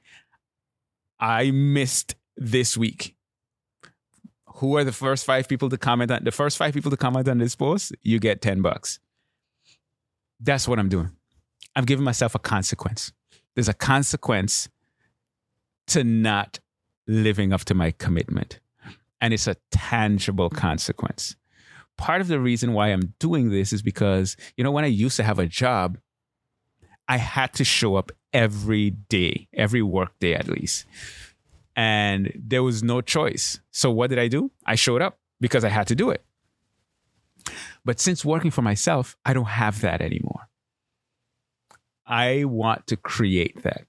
I 1.19 1.51
missed 1.51 2.15
this 2.35 2.77
week. 2.77 3.15
Who 4.55 4.77
are 4.77 4.83
the 4.83 4.91
first 4.91 5.25
five 5.25 5.47
people 5.47 5.69
to 5.69 5.77
comment 5.77 6.11
on 6.11 6.23
the 6.23 6.31
first 6.31 6.57
five 6.57 6.73
people 6.73 6.91
to 6.91 6.97
comment 6.97 7.27
on 7.27 7.37
this 7.37 7.55
post? 7.55 7.93
You 8.01 8.19
get 8.19 8.41
10 8.41 8.61
bucks. 8.61 8.99
That's 10.39 10.67
what 10.67 10.79
I'm 10.79 10.89
doing. 10.89 11.11
I'm 11.75 11.85
giving 11.85 12.03
myself 12.03 12.35
a 12.35 12.39
consequence. 12.39 13.11
There's 13.55 13.69
a 13.69 13.73
consequence 13.73 14.69
to 15.87 16.03
not 16.03 16.59
living 17.07 17.53
up 17.53 17.65
to 17.65 17.73
my 17.73 17.91
commitment. 17.91 18.59
And 19.19 19.33
it's 19.33 19.47
a 19.47 19.57
tangible 19.71 20.49
consequence. 20.49 21.35
Part 21.97 22.21
of 22.21 22.27
the 22.27 22.39
reason 22.39 22.73
why 22.73 22.87
I'm 22.87 23.13
doing 23.19 23.49
this 23.49 23.71
is 23.73 23.81
because, 23.81 24.35
you 24.57 24.63
know, 24.63 24.71
when 24.71 24.83
I 24.83 24.87
used 24.87 25.17
to 25.17 25.23
have 25.23 25.37
a 25.37 25.45
job, 25.45 25.99
I 27.07 27.17
had 27.17 27.53
to 27.53 27.63
show 27.63 27.95
up 27.95 28.11
every 28.33 28.91
day, 28.91 29.47
every 29.53 29.81
work 29.81 30.17
day 30.19 30.33
at 30.33 30.47
least. 30.47 30.85
And 31.75 32.31
there 32.35 32.63
was 32.63 32.83
no 32.83 33.01
choice. 33.01 33.59
So 33.71 33.91
what 33.91 34.09
did 34.09 34.19
I 34.19 34.27
do? 34.27 34.51
I 34.65 34.75
showed 34.75 35.01
up 35.01 35.19
because 35.39 35.63
I 35.63 35.69
had 35.69 35.87
to 35.87 35.95
do 35.95 36.09
it. 36.09 36.23
But 37.83 37.99
since 37.99 38.23
working 38.23 38.51
for 38.51 38.61
myself, 38.61 39.15
I 39.25 39.33
don't 39.33 39.45
have 39.45 39.81
that 39.81 40.01
anymore. 40.01 40.47
I 42.05 42.43
want 42.45 42.87
to 42.87 42.97
create 42.97 43.63
that. 43.63 43.85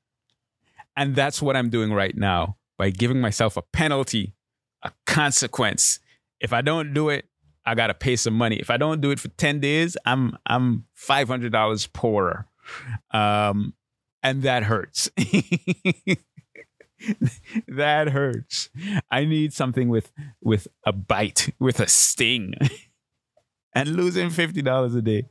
And 0.96 1.14
that's 1.14 1.40
what 1.40 1.56
I'm 1.56 1.70
doing 1.70 1.92
right 1.92 2.16
now 2.16 2.56
by 2.78 2.90
giving 2.90 3.20
myself 3.20 3.56
a 3.56 3.62
penalty, 3.62 4.34
a 4.82 4.92
consequence. 5.06 6.00
If 6.40 6.52
I 6.52 6.60
don't 6.60 6.92
do 6.92 7.08
it, 7.08 7.26
I 7.64 7.74
got 7.74 7.86
to 7.88 7.94
pay 7.94 8.16
some 8.16 8.34
money. 8.34 8.56
If 8.56 8.70
I 8.70 8.76
don't 8.76 9.00
do 9.00 9.10
it 9.10 9.20
for 9.20 9.28
10 9.28 9.60
days, 9.60 9.96
I'm 10.04 10.36
I'm 10.46 10.86
$500 10.98 11.92
poorer. 11.92 12.46
Um 13.12 13.74
and 14.22 14.42
that 14.42 14.64
hurts. 14.64 15.10
that 17.68 18.08
hurts. 18.10 18.70
I 19.10 19.24
need 19.24 19.52
something 19.52 19.88
with 19.88 20.12
with 20.40 20.68
a 20.84 20.92
bite, 20.92 21.54
with 21.58 21.80
a 21.80 21.88
sting. 21.88 22.54
and 23.74 23.96
losing 23.96 24.28
$50 24.28 24.96
a 24.96 25.02
day 25.02 25.26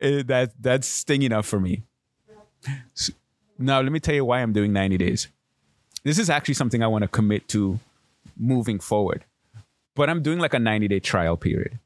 that 0.00 0.52
that's 0.60 0.86
sting 0.86 1.22
enough 1.22 1.46
for 1.46 1.60
me. 1.60 1.82
So, 2.94 3.12
now 3.62 3.80
let 3.80 3.92
me 3.92 4.00
tell 4.00 4.14
you 4.14 4.24
why 4.24 4.40
I'm 4.40 4.52
doing 4.52 4.72
90 4.72 4.98
days. 4.98 5.28
This 6.04 6.18
is 6.18 6.28
actually 6.28 6.54
something 6.54 6.82
I 6.82 6.88
want 6.88 7.02
to 7.02 7.08
commit 7.08 7.48
to 7.48 7.78
moving 8.36 8.78
forward. 8.78 9.24
But 9.94 10.08
I'm 10.08 10.22
doing 10.22 10.38
like 10.38 10.54
a 10.54 10.58
90 10.58 10.88
day 10.88 11.00
trial 11.00 11.36
period. 11.36 11.78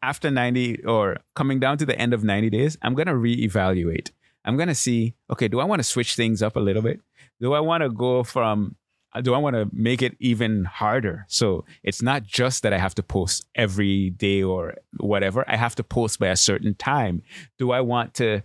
After 0.00 0.30
90 0.30 0.84
or 0.84 1.18
coming 1.34 1.58
down 1.58 1.78
to 1.78 1.86
the 1.86 1.98
end 1.98 2.14
of 2.14 2.22
90 2.22 2.50
days, 2.50 2.78
I'm 2.82 2.94
going 2.94 3.08
to 3.08 3.14
reevaluate. 3.14 4.10
I'm 4.44 4.56
going 4.56 4.68
to 4.68 4.74
see, 4.74 5.14
okay, 5.30 5.48
do 5.48 5.60
I 5.60 5.64
want 5.64 5.80
to 5.80 5.84
switch 5.84 6.14
things 6.14 6.42
up 6.42 6.56
a 6.56 6.60
little 6.60 6.82
bit? 6.82 7.00
Do 7.40 7.52
I 7.52 7.60
want 7.60 7.82
to 7.82 7.90
go 7.90 8.22
from 8.22 8.76
do 9.22 9.34
I 9.34 9.38
want 9.38 9.56
to 9.56 9.68
make 9.72 10.02
it 10.02 10.16
even 10.20 10.64
harder? 10.64 11.24
So 11.28 11.64
it's 11.82 12.02
not 12.02 12.24
just 12.24 12.62
that 12.62 12.72
I 12.72 12.78
have 12.78 12.94
to 12.96 13.02
post 13.02 13.46
every 13.54 14.10
day 14.10 14.42
or 14.42 14.74
whatever. 14.98 15.44
I 15.48 15.56
have 15.56 15.74
to 15.76 15.82
post 15.82 16.18
by 16.18 16.28
a 16.28 16.36
certain 16.36 16.74
time. 16.74 17.22
Do 17.58 17.70
I 17.72 17.80
want 17.80 18.14
to 18.14 18.42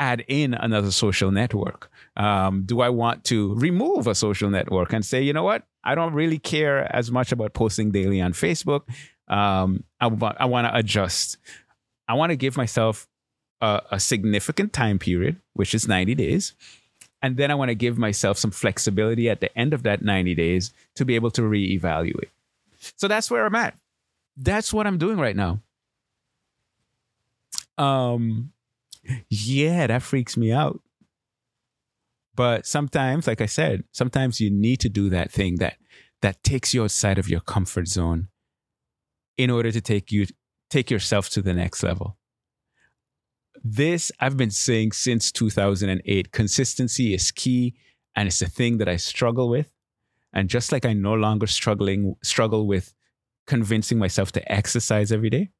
add 0.00 0.24
in 0.26 0.54
another 0.54 0.90
social 0.90 1.30
network? 1.30 1.90
Um, 2.16 2.62
do 2.64 2.80
I 2.80 2.88
want 2.88 3.24
to 3.24 3.54
remove 3.54 4.06
a 4.06 4.14
social 4.14 4.50
network 4.50 4.92
and 4.92 5.04
say, 5.04 5.22
you 5.22 5.32
know 5.32 5.44
what? 5.44 5.64
I 5.84 5.94
don't 5.94 6.14
really 6.14 6.38
care 6.38 6.94
as 6.94 7.12
much 7.12 7.30
about 7.30 7.52
posting 7.52 7.90
daily 7.90 8.20
on 8.20 8.32
Facebook. 8.32 8.82
Um, 9.28 9.84
I, 10.00 10.06
I 10.38 10.46
want 10.46 10.66
to 10.66 10.76
adjust. 10.76 11.36
I 12.08 12.14
want 12.14 12.30
to 12.30 12.36
give 12.36 12.56
myself 12.56 13.06
a, 13.60 13.82
a 13.92 14.00
significant 14.00 14.72
time 14.72 14.98
period, 14.98 15.36
which 15.52 15.74
is 15.74 15.86
90 15.86 16.14
days. 16.14 16.54
And 17.22 17.36
then 17.36 17.50
I 17.50 17.54
want 17.54 17.68
to 17.68 17.74
give 17.74 17.98
myself 17.98 18.38
some 18.38 18.50
flexibility 18.50 19.28
at 19.28 19.40
the 19.40 19.56
end 19.56 19.74
of 19.74 19.82
that 19.82 20.02
90 20.02 20.34
days 20.34 20.72
to 20.96 21.04
be 21.04 21.14
able 21.14 21.30
to 21.32 21.42
reevaluate. 21.42 22.30
So 22.96 23.08
that's 23.08 23.30
where 23.30 23.44
I'm 23.44 23.54
at. 23.54 23.76
That's 24.36 24.72
what 24.72 24.86
I'm 24.86 24.96
doing 24.96 25.18
right 25.18 25.36
now. 25.36 25.60
Um, 27.76 28.52
yeah, 29.28 29.86
that 29.86 30.02
freaks 30.02 30.36
me 30.36 30.52
out. 30.52 30.80
But 32.34 32.66
sometimes, 32.66 33.26
like 33.26 33.40
I 33.40 33.46
said, 33.46 33.84
sometimes 33.92 34.40
you 34.40 34.50
need 34.50 34.80
to 34.80 34.88
do 34.88 35.10
that 35.10 35.30
thing 35.30 35.56
that 35.56 35.76
that 36.22 36.42
takes 36.42 36.74
you 36.74 36.84
outside 36.84 37.18
of 37.18 37.28
your 37.28 37.40
comfort 37.40 37.88
zone 37.88 38.28
in 39.36 39.50
order 39.50 39.72
to 39.72 39.80
take 39.80 40.12
you 40.12 40.26
take 40.68 40.90
yourself 40.90 41.28
to 41.30 41.42
the 41.42 41.52
next 41.52 41.82
level. 41.82 42.18
This 43.62 44.12
I've 44.20 44.36
been 44.36 44.50
saying 44.50 44.92
since 44.92 45.32
2008. 45.32 46.32
Consistency 46.32 47.14
is 47.14 47.30
key 47.30 47.74
and 48.14 48.26
it's 48.26 48.42
a 48.42 48.48
thing 48.48 48.78
that 48.78 48.88
I 48.88 48.96
struggle 48.96 49.48
with. 49.48 49.72
And 50.32 50.48
just 50.48 50.72
like 50.72 50.86
I 50.86 50.92
no 50.92 51.14
longer 51.14 51.46
struggling 51.46 52.14
struggle 52.22 52.66
with 52.66 52.94
convincing 53.46 53.98
myself 53.98 54.30
to 54.32 54.52
exercise 54.52 55.10
every 55.10 55.28
day, 55.28 55.50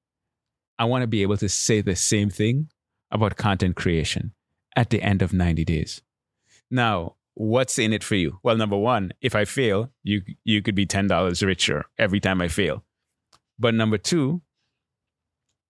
I 0.78 0.84
want 0.84 1.02
to 1.02 1.08
be 1.08 1.22
able 1.22 1.36
to 1.38 1.48
say 1.48 1.80
the 1.80 1.96
same 1.96 2.30
thing 2.30 2.68
about 3.10 3.36
content 3.36 3.76
creation 3.76 4.32
at 4.76 4.90
the 4.90 5.02
end 5.02 5.22
of 5.22 5.32
90 5.32 5.64
days. 5.64 6.02
Now, 6.70 7.16
what's 7.34 7.78
in 7.78 7.92
it 7.92 8.04
for 8.04 8.14
you? 8.14 8.38
Well, 8.42 8.56
number 8.56 8.76
one, 8.76 9.12
if 9.20 9.34
I 9.34 9.44
fail, 9.44 9.90
you 10.02 10.22
you 10.44 10.62
could 10.62 10.74
be 10.74 10.86
ten 10.86 11.06
dollars 11.06 11.42
richer 11.42 11.86
every 11.98 12.20
time 12.20 12.40
I 12.40 12.48
fail. 12.48 12.84
But 13.58 13.74
number 13.74 13.98
two, 13.98 14.42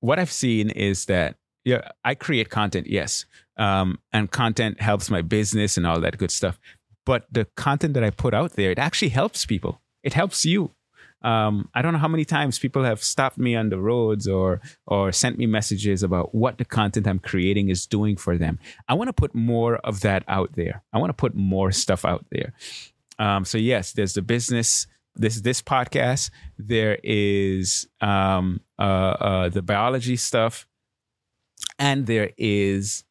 what 0.00 0.18
I've 0.18 0.32
seen 0.32 0.70
is 0.70 1.06
that 1.06 1.36
yeah, 1.64 1.90
I 2.04 2.14
create 2.14 2.48
content, 2.48 2.86
yes, 2.86 3.26
um, 3.56 3.98
and 4.12 4.30
content 4.30 4.80
helps 4.80 5.10
my 5.10 5.22
business 5.22 5.76
and 5.76 5.86
all 5.86 6.00
that 6.00 6.18
good 6.18 6.30
stuff. 6.30 6.58
But 7.04 7.26
the 7.30 7.46
content 7.56 7.94
that 7.94 8.04
I 8.04 8.10
put 8.10 8.34
out 8.34 8.52
there, 8.52 8.70
it 8.70 8.78
actually 8.78 9.10
helps 9.10 9.44
people. 9.46 9.80
It 10.02 10.14
helps 10.14 10.46
you 10.46 10.70
um, 11.22 11.68
I 11.74 11.82
don't 11.82 11.92
know 11.92 11.98
how 11.98 12.08
many 12.08 12.24
times 12.24 12.58
people 12.58 12.82
have 12.84 13.02
stopped 13.02 13.36
me 13.38 13.54
on 13.54 13.68
the 13.68 13.78
roads 13.78 14.26
or 14.26 14.60
or 14.86 15.12
sent 15.12 15.38
me 15.38 15.46
messages 15.46 16.02
about 16.02 16.34
what 16.34 16.58
the 16.58 16.64
content 16.64 17.06
I'm 17.06 17.18
creating 17.18 17.68
is 17.68 17.86
doing 17.86 18.16
for 18.16 18.38
them. 18.38 18.58
I 18.88 18.94
want 18.94 19.08
to 19.08 19.12
put 19.12 19.34
more 19.34 19.76
of 19.76 20.00
that 20.00 20.24
out 20.28 20.52
there. 20.54 20.82
I 20.92 20.98
want 20.98 21.10
to 21.10 21.14
put 21.14 21.34
more 21.34 21.72
stuff 21.72 22.04
out 22.04 22.24
there. 22.30 22.54
Um, 23.18 23.44
so 23.44 23.58
yes, 23.58 23.92
there's 23.92 24.14
the 24.14 24.22
business. 24.22 24.86
This 25.14 25.40
this 25.40 25.60
podcast. 25.60 26.30
There 26.58 26.98
is 27.02 27.86
um, 28.00 28.60
uh, 28.78 28.82
uh, 28.82 29.48
the 29.50 29.60
biology 29.60 30.16
stuff, 30.16 30.66
and 31.78 32.06
there 32.06 32.30
is 32.38 33.04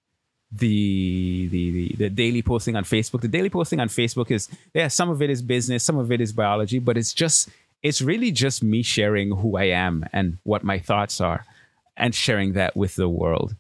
the, 0.52 1.48
the 1.50 1.72
the 1.72 1.96
the 1.98 2.10
daily 2.10 2.42
posting 2.42 2.76
on 2.76 2.84
Facebook. 2.84 3.22
The 3.22 3.28
daily 3.28 3.50
posting 3.50 3.80
on 3.80 3.90
Facebook 3.90 4.32
is 4.32 4.50
yeah, 4.74 4.88
some 4.88 5.10
of 5.10 5.22
it 5.22 5.30
is 5.30 5.42
business, 5.42 5.84
some 5.84 5.98
of 5.98 6.12
it 6.12 6.22
is 6.22 6.34
biology, 6.34 6.80
but 6.80 6.98
it's 6.98 7.14
just 7.14 7.50
it's 7.82 8.02
really 8.02 8.32
just 8.32 8.64
me 8.64 8.82
sharing 8.82 9.32
who 9.38 9.58
I 9.58 9.66
am 9.66 10.06
and 10.12 10.38
what 10.44 10.64
my 10.64 10.80
thoughts 10.80 11.22
are 11.22 11.46
and 11.96 12.14
sharing 12.14 12.54
that 12.54 12.76
with 12.76 12.96
the 12.96 13.10
world. 13.10 13.56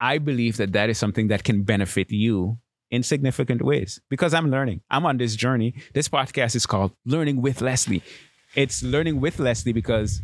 I 0.00 0.18
believe 0.18 0.56
that 0.58 0.72
that 0.72 0.90
is 0.90 0.98
something 0.98 1.28
that 1.28 1.44
can 1.44 1.62
benefit 1.62 2.10
you 2.10 2.58
in 2.90 3.02
significant 3.02 3.62
ways 3.62 4.00
because 4.10 4.34
I'm 4.34 4.50
learning. 4.50 4.82
I'm 4.90 5.06
on 5.06 5.16
this 5.16 5.36
journey. 5.36 5.74
This 5.94 6.08
podcast 6.08 6.54
is 6.54 6.66
called 6.66 6.92
Learning 7.06 7.40
with 7.40 7.62
Leslie. 7.62 8.02
It's 8.54 8.82
learning 8.82 9.20
with 9.20 9.38
Leslie 9.38 9.72
because, 9.72 10.20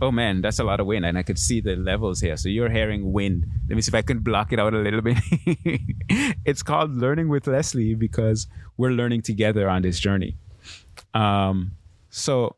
oh 0.00 0.10
man, 0.10 0.40
that's 0.40 0.58
a 0.58 0.64
lot 0.64 0.80
of 0.80 0.86
wind. 0.86 1.04
And 1.04 1.18
I 1.18 1.22
could 1.22 1.38
see 1.38 1.60
the 1.60 1.76
levels 1.76 2.20
here. 2.20 2.36
So 2.36 2.48
you're 2.48 2.70
hearing 2.70 3.12
wind. 3.12 3.46
Let 3.68 3.76
me 3.76 3.82
see 3.82 3.90
if 3.90 3.94
I 3.94 4.02
can 4.02 4.20
block 4.20 4.52
it 4.52 4.58
out 4.58 4.72
a 4.72 4.78
little 4.78 5.02
bit. 5.02 5.18
it's 6.46 6.62
called 6.62 6.96
Learning 6.96 7.28
with 7.28 7.46
Leslie 7.46 7.94
because 7.94 8.46
we're 8.78 8.90
learning 8.90 9.22
together 9.22 9.68
on 9.68 9.82
this 9.82 10.00
journey. 10.00 10.36
Um, 11.14 11.72
so 12.08 12.56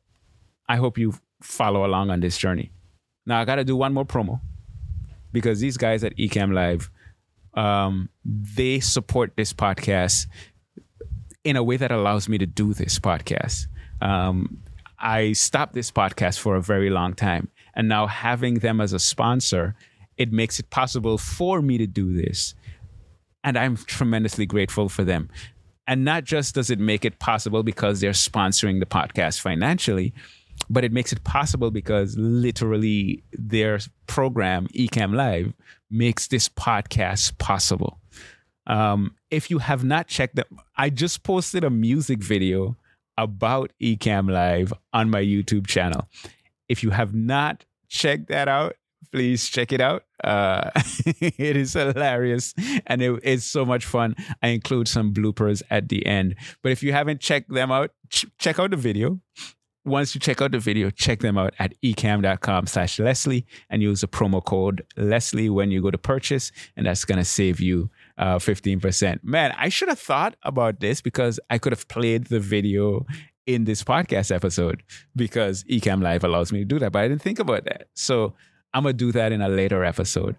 I 0.68 0.76
hope 0.76 0.98
you 0.98 1.14
follow 1.42 1.84
along 1.84 2.10
on 2.10 2.20
this 2.20 2.38
journey. 2.38 2.72
Now 3.26 3.40
I 3.40 3.44
got 3.44 3.56
to 3.56 3.64
do 3.64 3.76
one 3.76 3.92
more 3.92 4.04
promo 4.04 4.40
because 5.32 5.60
these 5.60 5.76
guys 5.76 6.04
at 6.04 6.16
Ecamm 6.16 6.52
Live, 6.52 6.90
um, 7.54 8.08
they 8.24 8.80
support 8.80 9.32
this 9.36 9.52
podcast 9.52 10.26
in 11.44 11.56
a 11.56 11.62
way 11.62 11.76
that 11.76 11.90
allows 11.90 12.28
me 12.28 12.38
to 12.38 12.46
do 12.46 12.72
this 12.72 12.98
podcast. 12.98 13.66
Um, 14.00 14.62
I 14.98 15.32
stopped 15.32 15.74
this 15.74 15.90
podcast 15.90 16.38
for 16.38 16.54
a 16.56 16.62
very 16.62 16.90
long 16.90 17.14
time, 17.14 17.48
and 17.74 17.88
now 17.88 18.06
having 18.06 18.60
them 18.60 18.80
as 18.80 18.92
a 18.92 18.98
sponsor, 18.98 19.74
it 20.16 20.32
makes 20.32 20.60
it 20.60 20.70
possible 20.70 21.18
for 21.18 21.60
me 21.60 21.78
to 21.78 21.86
do 21.86 22.14
this. 22.14 22.54
And 23.42 23.58
I'm 23.58 23.76
tremendously 23.76 24.46
grateful 24.46 24.88
for 24.88 25.02
them. 25.02 25.28
And 25.86 26.04
not 26.04 26.24
just 26.24 26.54
does 26.54 26.70
it 26.70 26.78
make 26.78 27.04
it 27.04 27.18
possible 27.18 27.62
because 27.62 28.00
they're 28.00 28.12
sponsoring 28.12 28.80
the 28.80 28.86
podcast 28.86 29.40
financially, 29.40 30.14
but 30.70 30.84
it 30.84 30.92
makes 30.92 31.12
it 31.12 31.24
possible 31.24 31.70
because 31.70 32.16
literally 32.16 33.22
their 33.32 33.80
program, 34.06 34.68
Ecamm 34.68 35.14
Live, 35.14 35.52
makes 35.90 36.28
this 36.28 36.48
podcast 36.48 37.36
possible. 37.38 37.98
Um, 38.66 39.16
if 39.30 39.50
you 39.50 39.58
have 39.58 39.84
not 39.84 40.06
checked 40.06 40.36
them, 40.36 40.46
I 40.76 40.90
just 40.90 41.24
posted 41.24 41.64
a 41.64 41.70
music 41.70 42.22
video 42.22 42.76
about 43.18 43.72
Ecamm 43.82 44.30
Live 44.30 44.72
on 44.92 45.10
my 45.10 45.20
YouTube 45.22 45.66
channel. 45.66 46.08
If 46.68 46.82
you 46.82 46.90
have 46.90 47.14
not 47.14 47.64
checked 47.88 48.28
that 48.28 48.48
out, 48.48 48.76
please 49.10 49.48
check 49.48 49.72
it 49.72 49.80
out. 49.80 50.04
Uh, 50.22 50.70
it 51.20 51.56
is 51.56 51.72
hilarious 51.74 52.54
and 52.86 53.02
it, 53.02 53.20
it's 53.22 53.44
so 53.44 53.64
much 53.64 53.84
fun. 53.84 54.14
I 54.42 54.48
include 54.48 54.88
some 54.88 55.12
bloopers 55.12 55.62
at 55.70 55.88
the 55.88 56.04
end. 56.06 56.36
But 56.62 56.72
if 56.72 56.82
you 56.82 56.92
haven't 56.92 57.20
checked 57.20 57.52
them 57.52 57.72
out, 57.72 57.90
ch- 58.10 58.26
check 58.38 58.58
out 58.58 58.70
the 58.70 58.76
video. 58.76 59.20
Once 59.84 60.14
you 60.14 60.20
check 60.20 60.40
out 60.40 60.52
the 60.52 60.60
video, 60.60 60.90
check 60.90 61.20
them 61.20 61.36
out 61.36 61.52
at 61.58 61.74
ecamm.com 61.82 62.66
slash 62.66 63.00
Leslie 63.00 63.44
and 63.68 63.82
use 63.82 64.02
the 64.02 64.06
promo 64.06 64.44
code 64.44 64.86
Leslie 64.96 65.50
when 65.50 65.72
you 65.72 65.82
go 65.82 65.90
to 65.90 65.98
purchase, 65.98 66.52
and 66.76 66.86
that's 66.86 67.04
going 67.04 67.18
to 67.18 67.24
save 67.24 67.58
you 67.58 67.90
uh, 68.16 68.38
15%. 68.38 69.24
Man, 69.24 69.52
I 69.58 69.68
should 69.68 69.88
have 69.88 69.98
thought 69.98 70.36
about 70.44 70.78
this 70.78 71.00
because 71.00 71.40
I 71.50 71.58
could 71.58 71.72
have 71.72 71.88
played 71.88 72.26
the 72.26 72.38
video 72.38 73.06
in 73.46 73.64
this 73.64 73.82
podcast 73.82 74.32
episode 74.32 74.82
because 75.16 75.64
Ecamm 75.64 76.00
Live 76.00 76.22
allows 76.22 76.52
me 76.52 76.60
to 76.60 76.64
do 76.64 76.78
that, 76.78 76.92
but 76.92 77.00
I 77.00 77.08
didn't 77.08 77.22
think 77.22 77.38
about 77.38 77.64
that. 77.64 77.88
So 77.94 78.34
I'm 78.74 78.84
gonna 78.84 78.92
do 78.92 79.12
that 79.12 79.32
in 79.32 79.42
a 79.42 79.48
later 79.48 79.84
episode. 79.84 80.36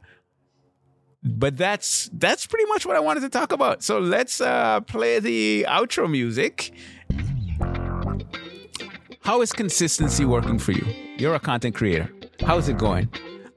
But 1.23 1.55
that's 1.55 2.09
that's 2.13 2.45
pretty 2.45 2.65
much 2.65 2.85
what 2.85 2.95
I 2.95 2.99
wanted 2.99 3.21
to 3.21 3.29
talk 3.29 3.51
about. 3.51 3.81
So 3.83 3.99
let's 3.99 4.41
uh, 4.41 4.81
play 4.81 5.19
the 5.19 5.65
outro 5.69 6.09
music. 6.09 6.73
How 9.21 9.41
is 9.41 9.53
consistency 9.53 10.25
working 10.25 10.59
for 10.59 10.73
you? 10.73 10.85
You're 11.17 11.35
a 11.35 11.39
content 11.39 11.75
creator. 11.75 12.09
How's 12.41 12.67
it 12.67 12.77
going? 12.77 13.09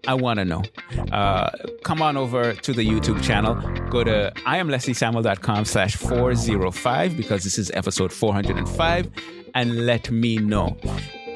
I 0.07 0.15
want 0.15 0.39
to 0.39 0.45
know. 0.45 0.62
Uh, 1.11 1.51
come 1.83 2.01
on 2.01 2.17
over 2.17 2.53
to 2.53 2.73
the 2.73 2.87
YouTube 2.87 3.21
channel. 3.23 3.57
Go 3.91 4.05
to 4.05 4.33
iamlesliesamuel.com 4.47 5.65
slash 5.65 5.97
405 5.97 7.17
because 7.17 7.43
this 7.43 7.59
is 7.59 7.73
episode 7.73 8.12
405 8.12 9.11
and 9.55 9.87
let 9.87 10.09
me 10.12 10.37
know 10.37 10.77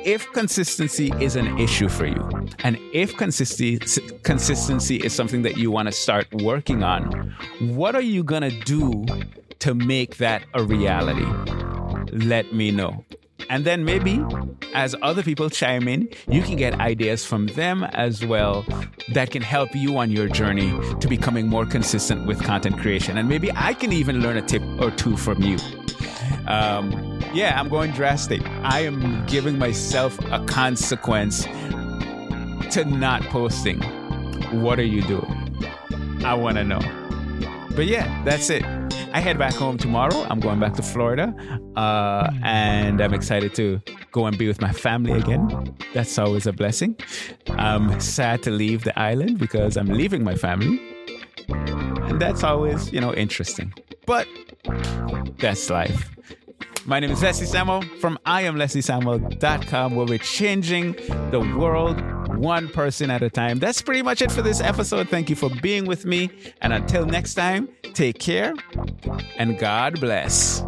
if 0.05 0.33
consistency 0.33 1.13
is 1.21 1.37
an 1.37 1.59
issue 1.59 1.89
for 1.89 2.07
you, 2.07 2.29
and 2.61 2.79
if 2.93 3.17
consistency 3.17 4.01
consistency 4.23 4.97
is 4.97 5.15
something 5.15 5.43
that 5.43 5.57
you 5.57 5.71
want 5.71 5.87
to 5.87 5.93
start 5.93 6.27
working 6.43 6.83
on, 6.83 7.35
what 7.61 7.95
are 7.95 8.01
you 8.01 8.23
gonna 8.23 8.51
do 8.51 9.05
to 9.59 9.75
make 9.75 10.17
that 10.17 10.43
a 10.55 10.63
reality? 10.63 11.27
Let 12.13 12.53
me 12.53 12.71
know. 12.71 13.05
And 13.49 13.65
then 13.65 13.85
maybe 13.85 14.25
as 14.75 14.95
other 15.03 15.23
people 15.23 15.51
chime 15.51 15.89
in, 15.89 16.09
you 16.29 16.43
can 16.43 16.57
get 16.57 16.79
ideas 16.81 17.25
from 17.25 17.49
them 17.49 17.85
as 17.85 18.25
well 18.25 18.65
that 19.13 19.31
can 19.31 19.43
help 19.43 19.75
you 19.75 19.99
on 19.99 20.11
your 20.11 20.29
journey 20.29 20.71
to 21.01 21.09
becoming 21.09 21.49
more 21.49 21.67
consistent 21.67 22.27
with 22.27 22.43
content 22.43 22.79
creation. 22.79 23.19
And 23.19 23.29
maybe 23.29 23.51
I 23.55 23.75
can 23.75 23.93
even 23.93 24.21
learn 24.21 24.37
a 24.37 24.43
tip 24.43 24.63
or 24.81 24.91
two 24.93 25.17
from 25.17 25.43
you. 25.43 25.59
Um, 26.47 27.10
yeah, 27.33 27.59
I'm 27.59 27.69
going 27.69 27.93
drastic. 27.93 28.43
I 28.63 28.81
am 28.81 29.25
giving 29.27 29.59
myself 29.59 30.19
a 30.31 30.45
consequence 30.47 31.45
to 32.75 32.85
not 32.85 33.23
posting. 33.25 33.81
What 34.63 34.79
are 34.79 34.85
you 34.85 35.03
doing? 35.03 35.37
I 36.25 36.35
want 36.35 36.57
to 36.57 36.65
know. 36.65 36.81
But 37.75 37.87
yeah, 37.87 38.23
that's 38.25 38.51
it. 38.51 38.65
I 39.13 39.21
head 39.21 39.39
back 39.39 39.55
home 39.55 39.77
tomorrow. 39.77 40.27
I'm 40.29 40.41
going 40.41 40.61
back 40.61 40.75
to 40.75 40.83
Florida. 40.83 41.35
Uh, 41.77 42.31
and 42.43 43.01
I'm 43.01 43.15
excited 43.15 43.55
to 43.57 43.81
go 44.13 44.27
and 44.27 44.37
be 44.37 44.47
with 44.47 44.61
my 44.61 44.73
family 44.73 45.13
again. 45.13 45.77
That's 45.95 46.19
always 46.19 46.47
a 46.47 46.53
blessing. 46.53 46.97
I'm 47.51 47.99
sad 48.01 48.43
to 48.45 48.51
leave 48.51 48.85
the 48.85 48.97
island 48.99 49.39
because 49.39 49.77
I'm 49.77 49.89
leaving 49.89 50.23
my 50.23 50.35
family. 50.35 50.81
And 51.49 52.21
that's 52.21 52.45
always, 52.45 52.93
you 52.93 53.01
know, 53.01 53.15
interesting. 53.15 53.73
But 54.07 54.29
that's 55.39 55.71
life. 55.71 56.11
My 56.87 56.99
name 56.99 57.11
is 57.11 57.23
Leslie 57.23 57.47
Samuel 57.47 57.83
from 58.01 58.19
IamLeslieSamuel.com, 58.27 59.95
where 59.95 60.07
we're 60.07 60.19
changing 60.19 60.93
the 61.31 61.41
world 61.57 62.01
one 62.37 62.69
person 62.69 63.11
at 63.11 63.23
a 63.23 63.29
time. 63.31 63.59
That's 63.59 63.83
pretty 63.83 64.03
much 64.03 64.23
it 64.23 64.33
for 64.33 64.43
this 64.43 64.61
episode. 64.61 65.09
Thank 65.09 65.29
you 65.29 65.37
for 65.37 65.51
being 65.63 65.85
with 65.87 66.07
me. 66.07 66.31
And 66.63 66.73
until 66.73 67.05
next 67.05 67.35
time, 67.35 67.69
take 67.93 68.19
care 68.19 68.55
and 69.37 69.59
God 69.59 70.01
bless. 70.01 70.63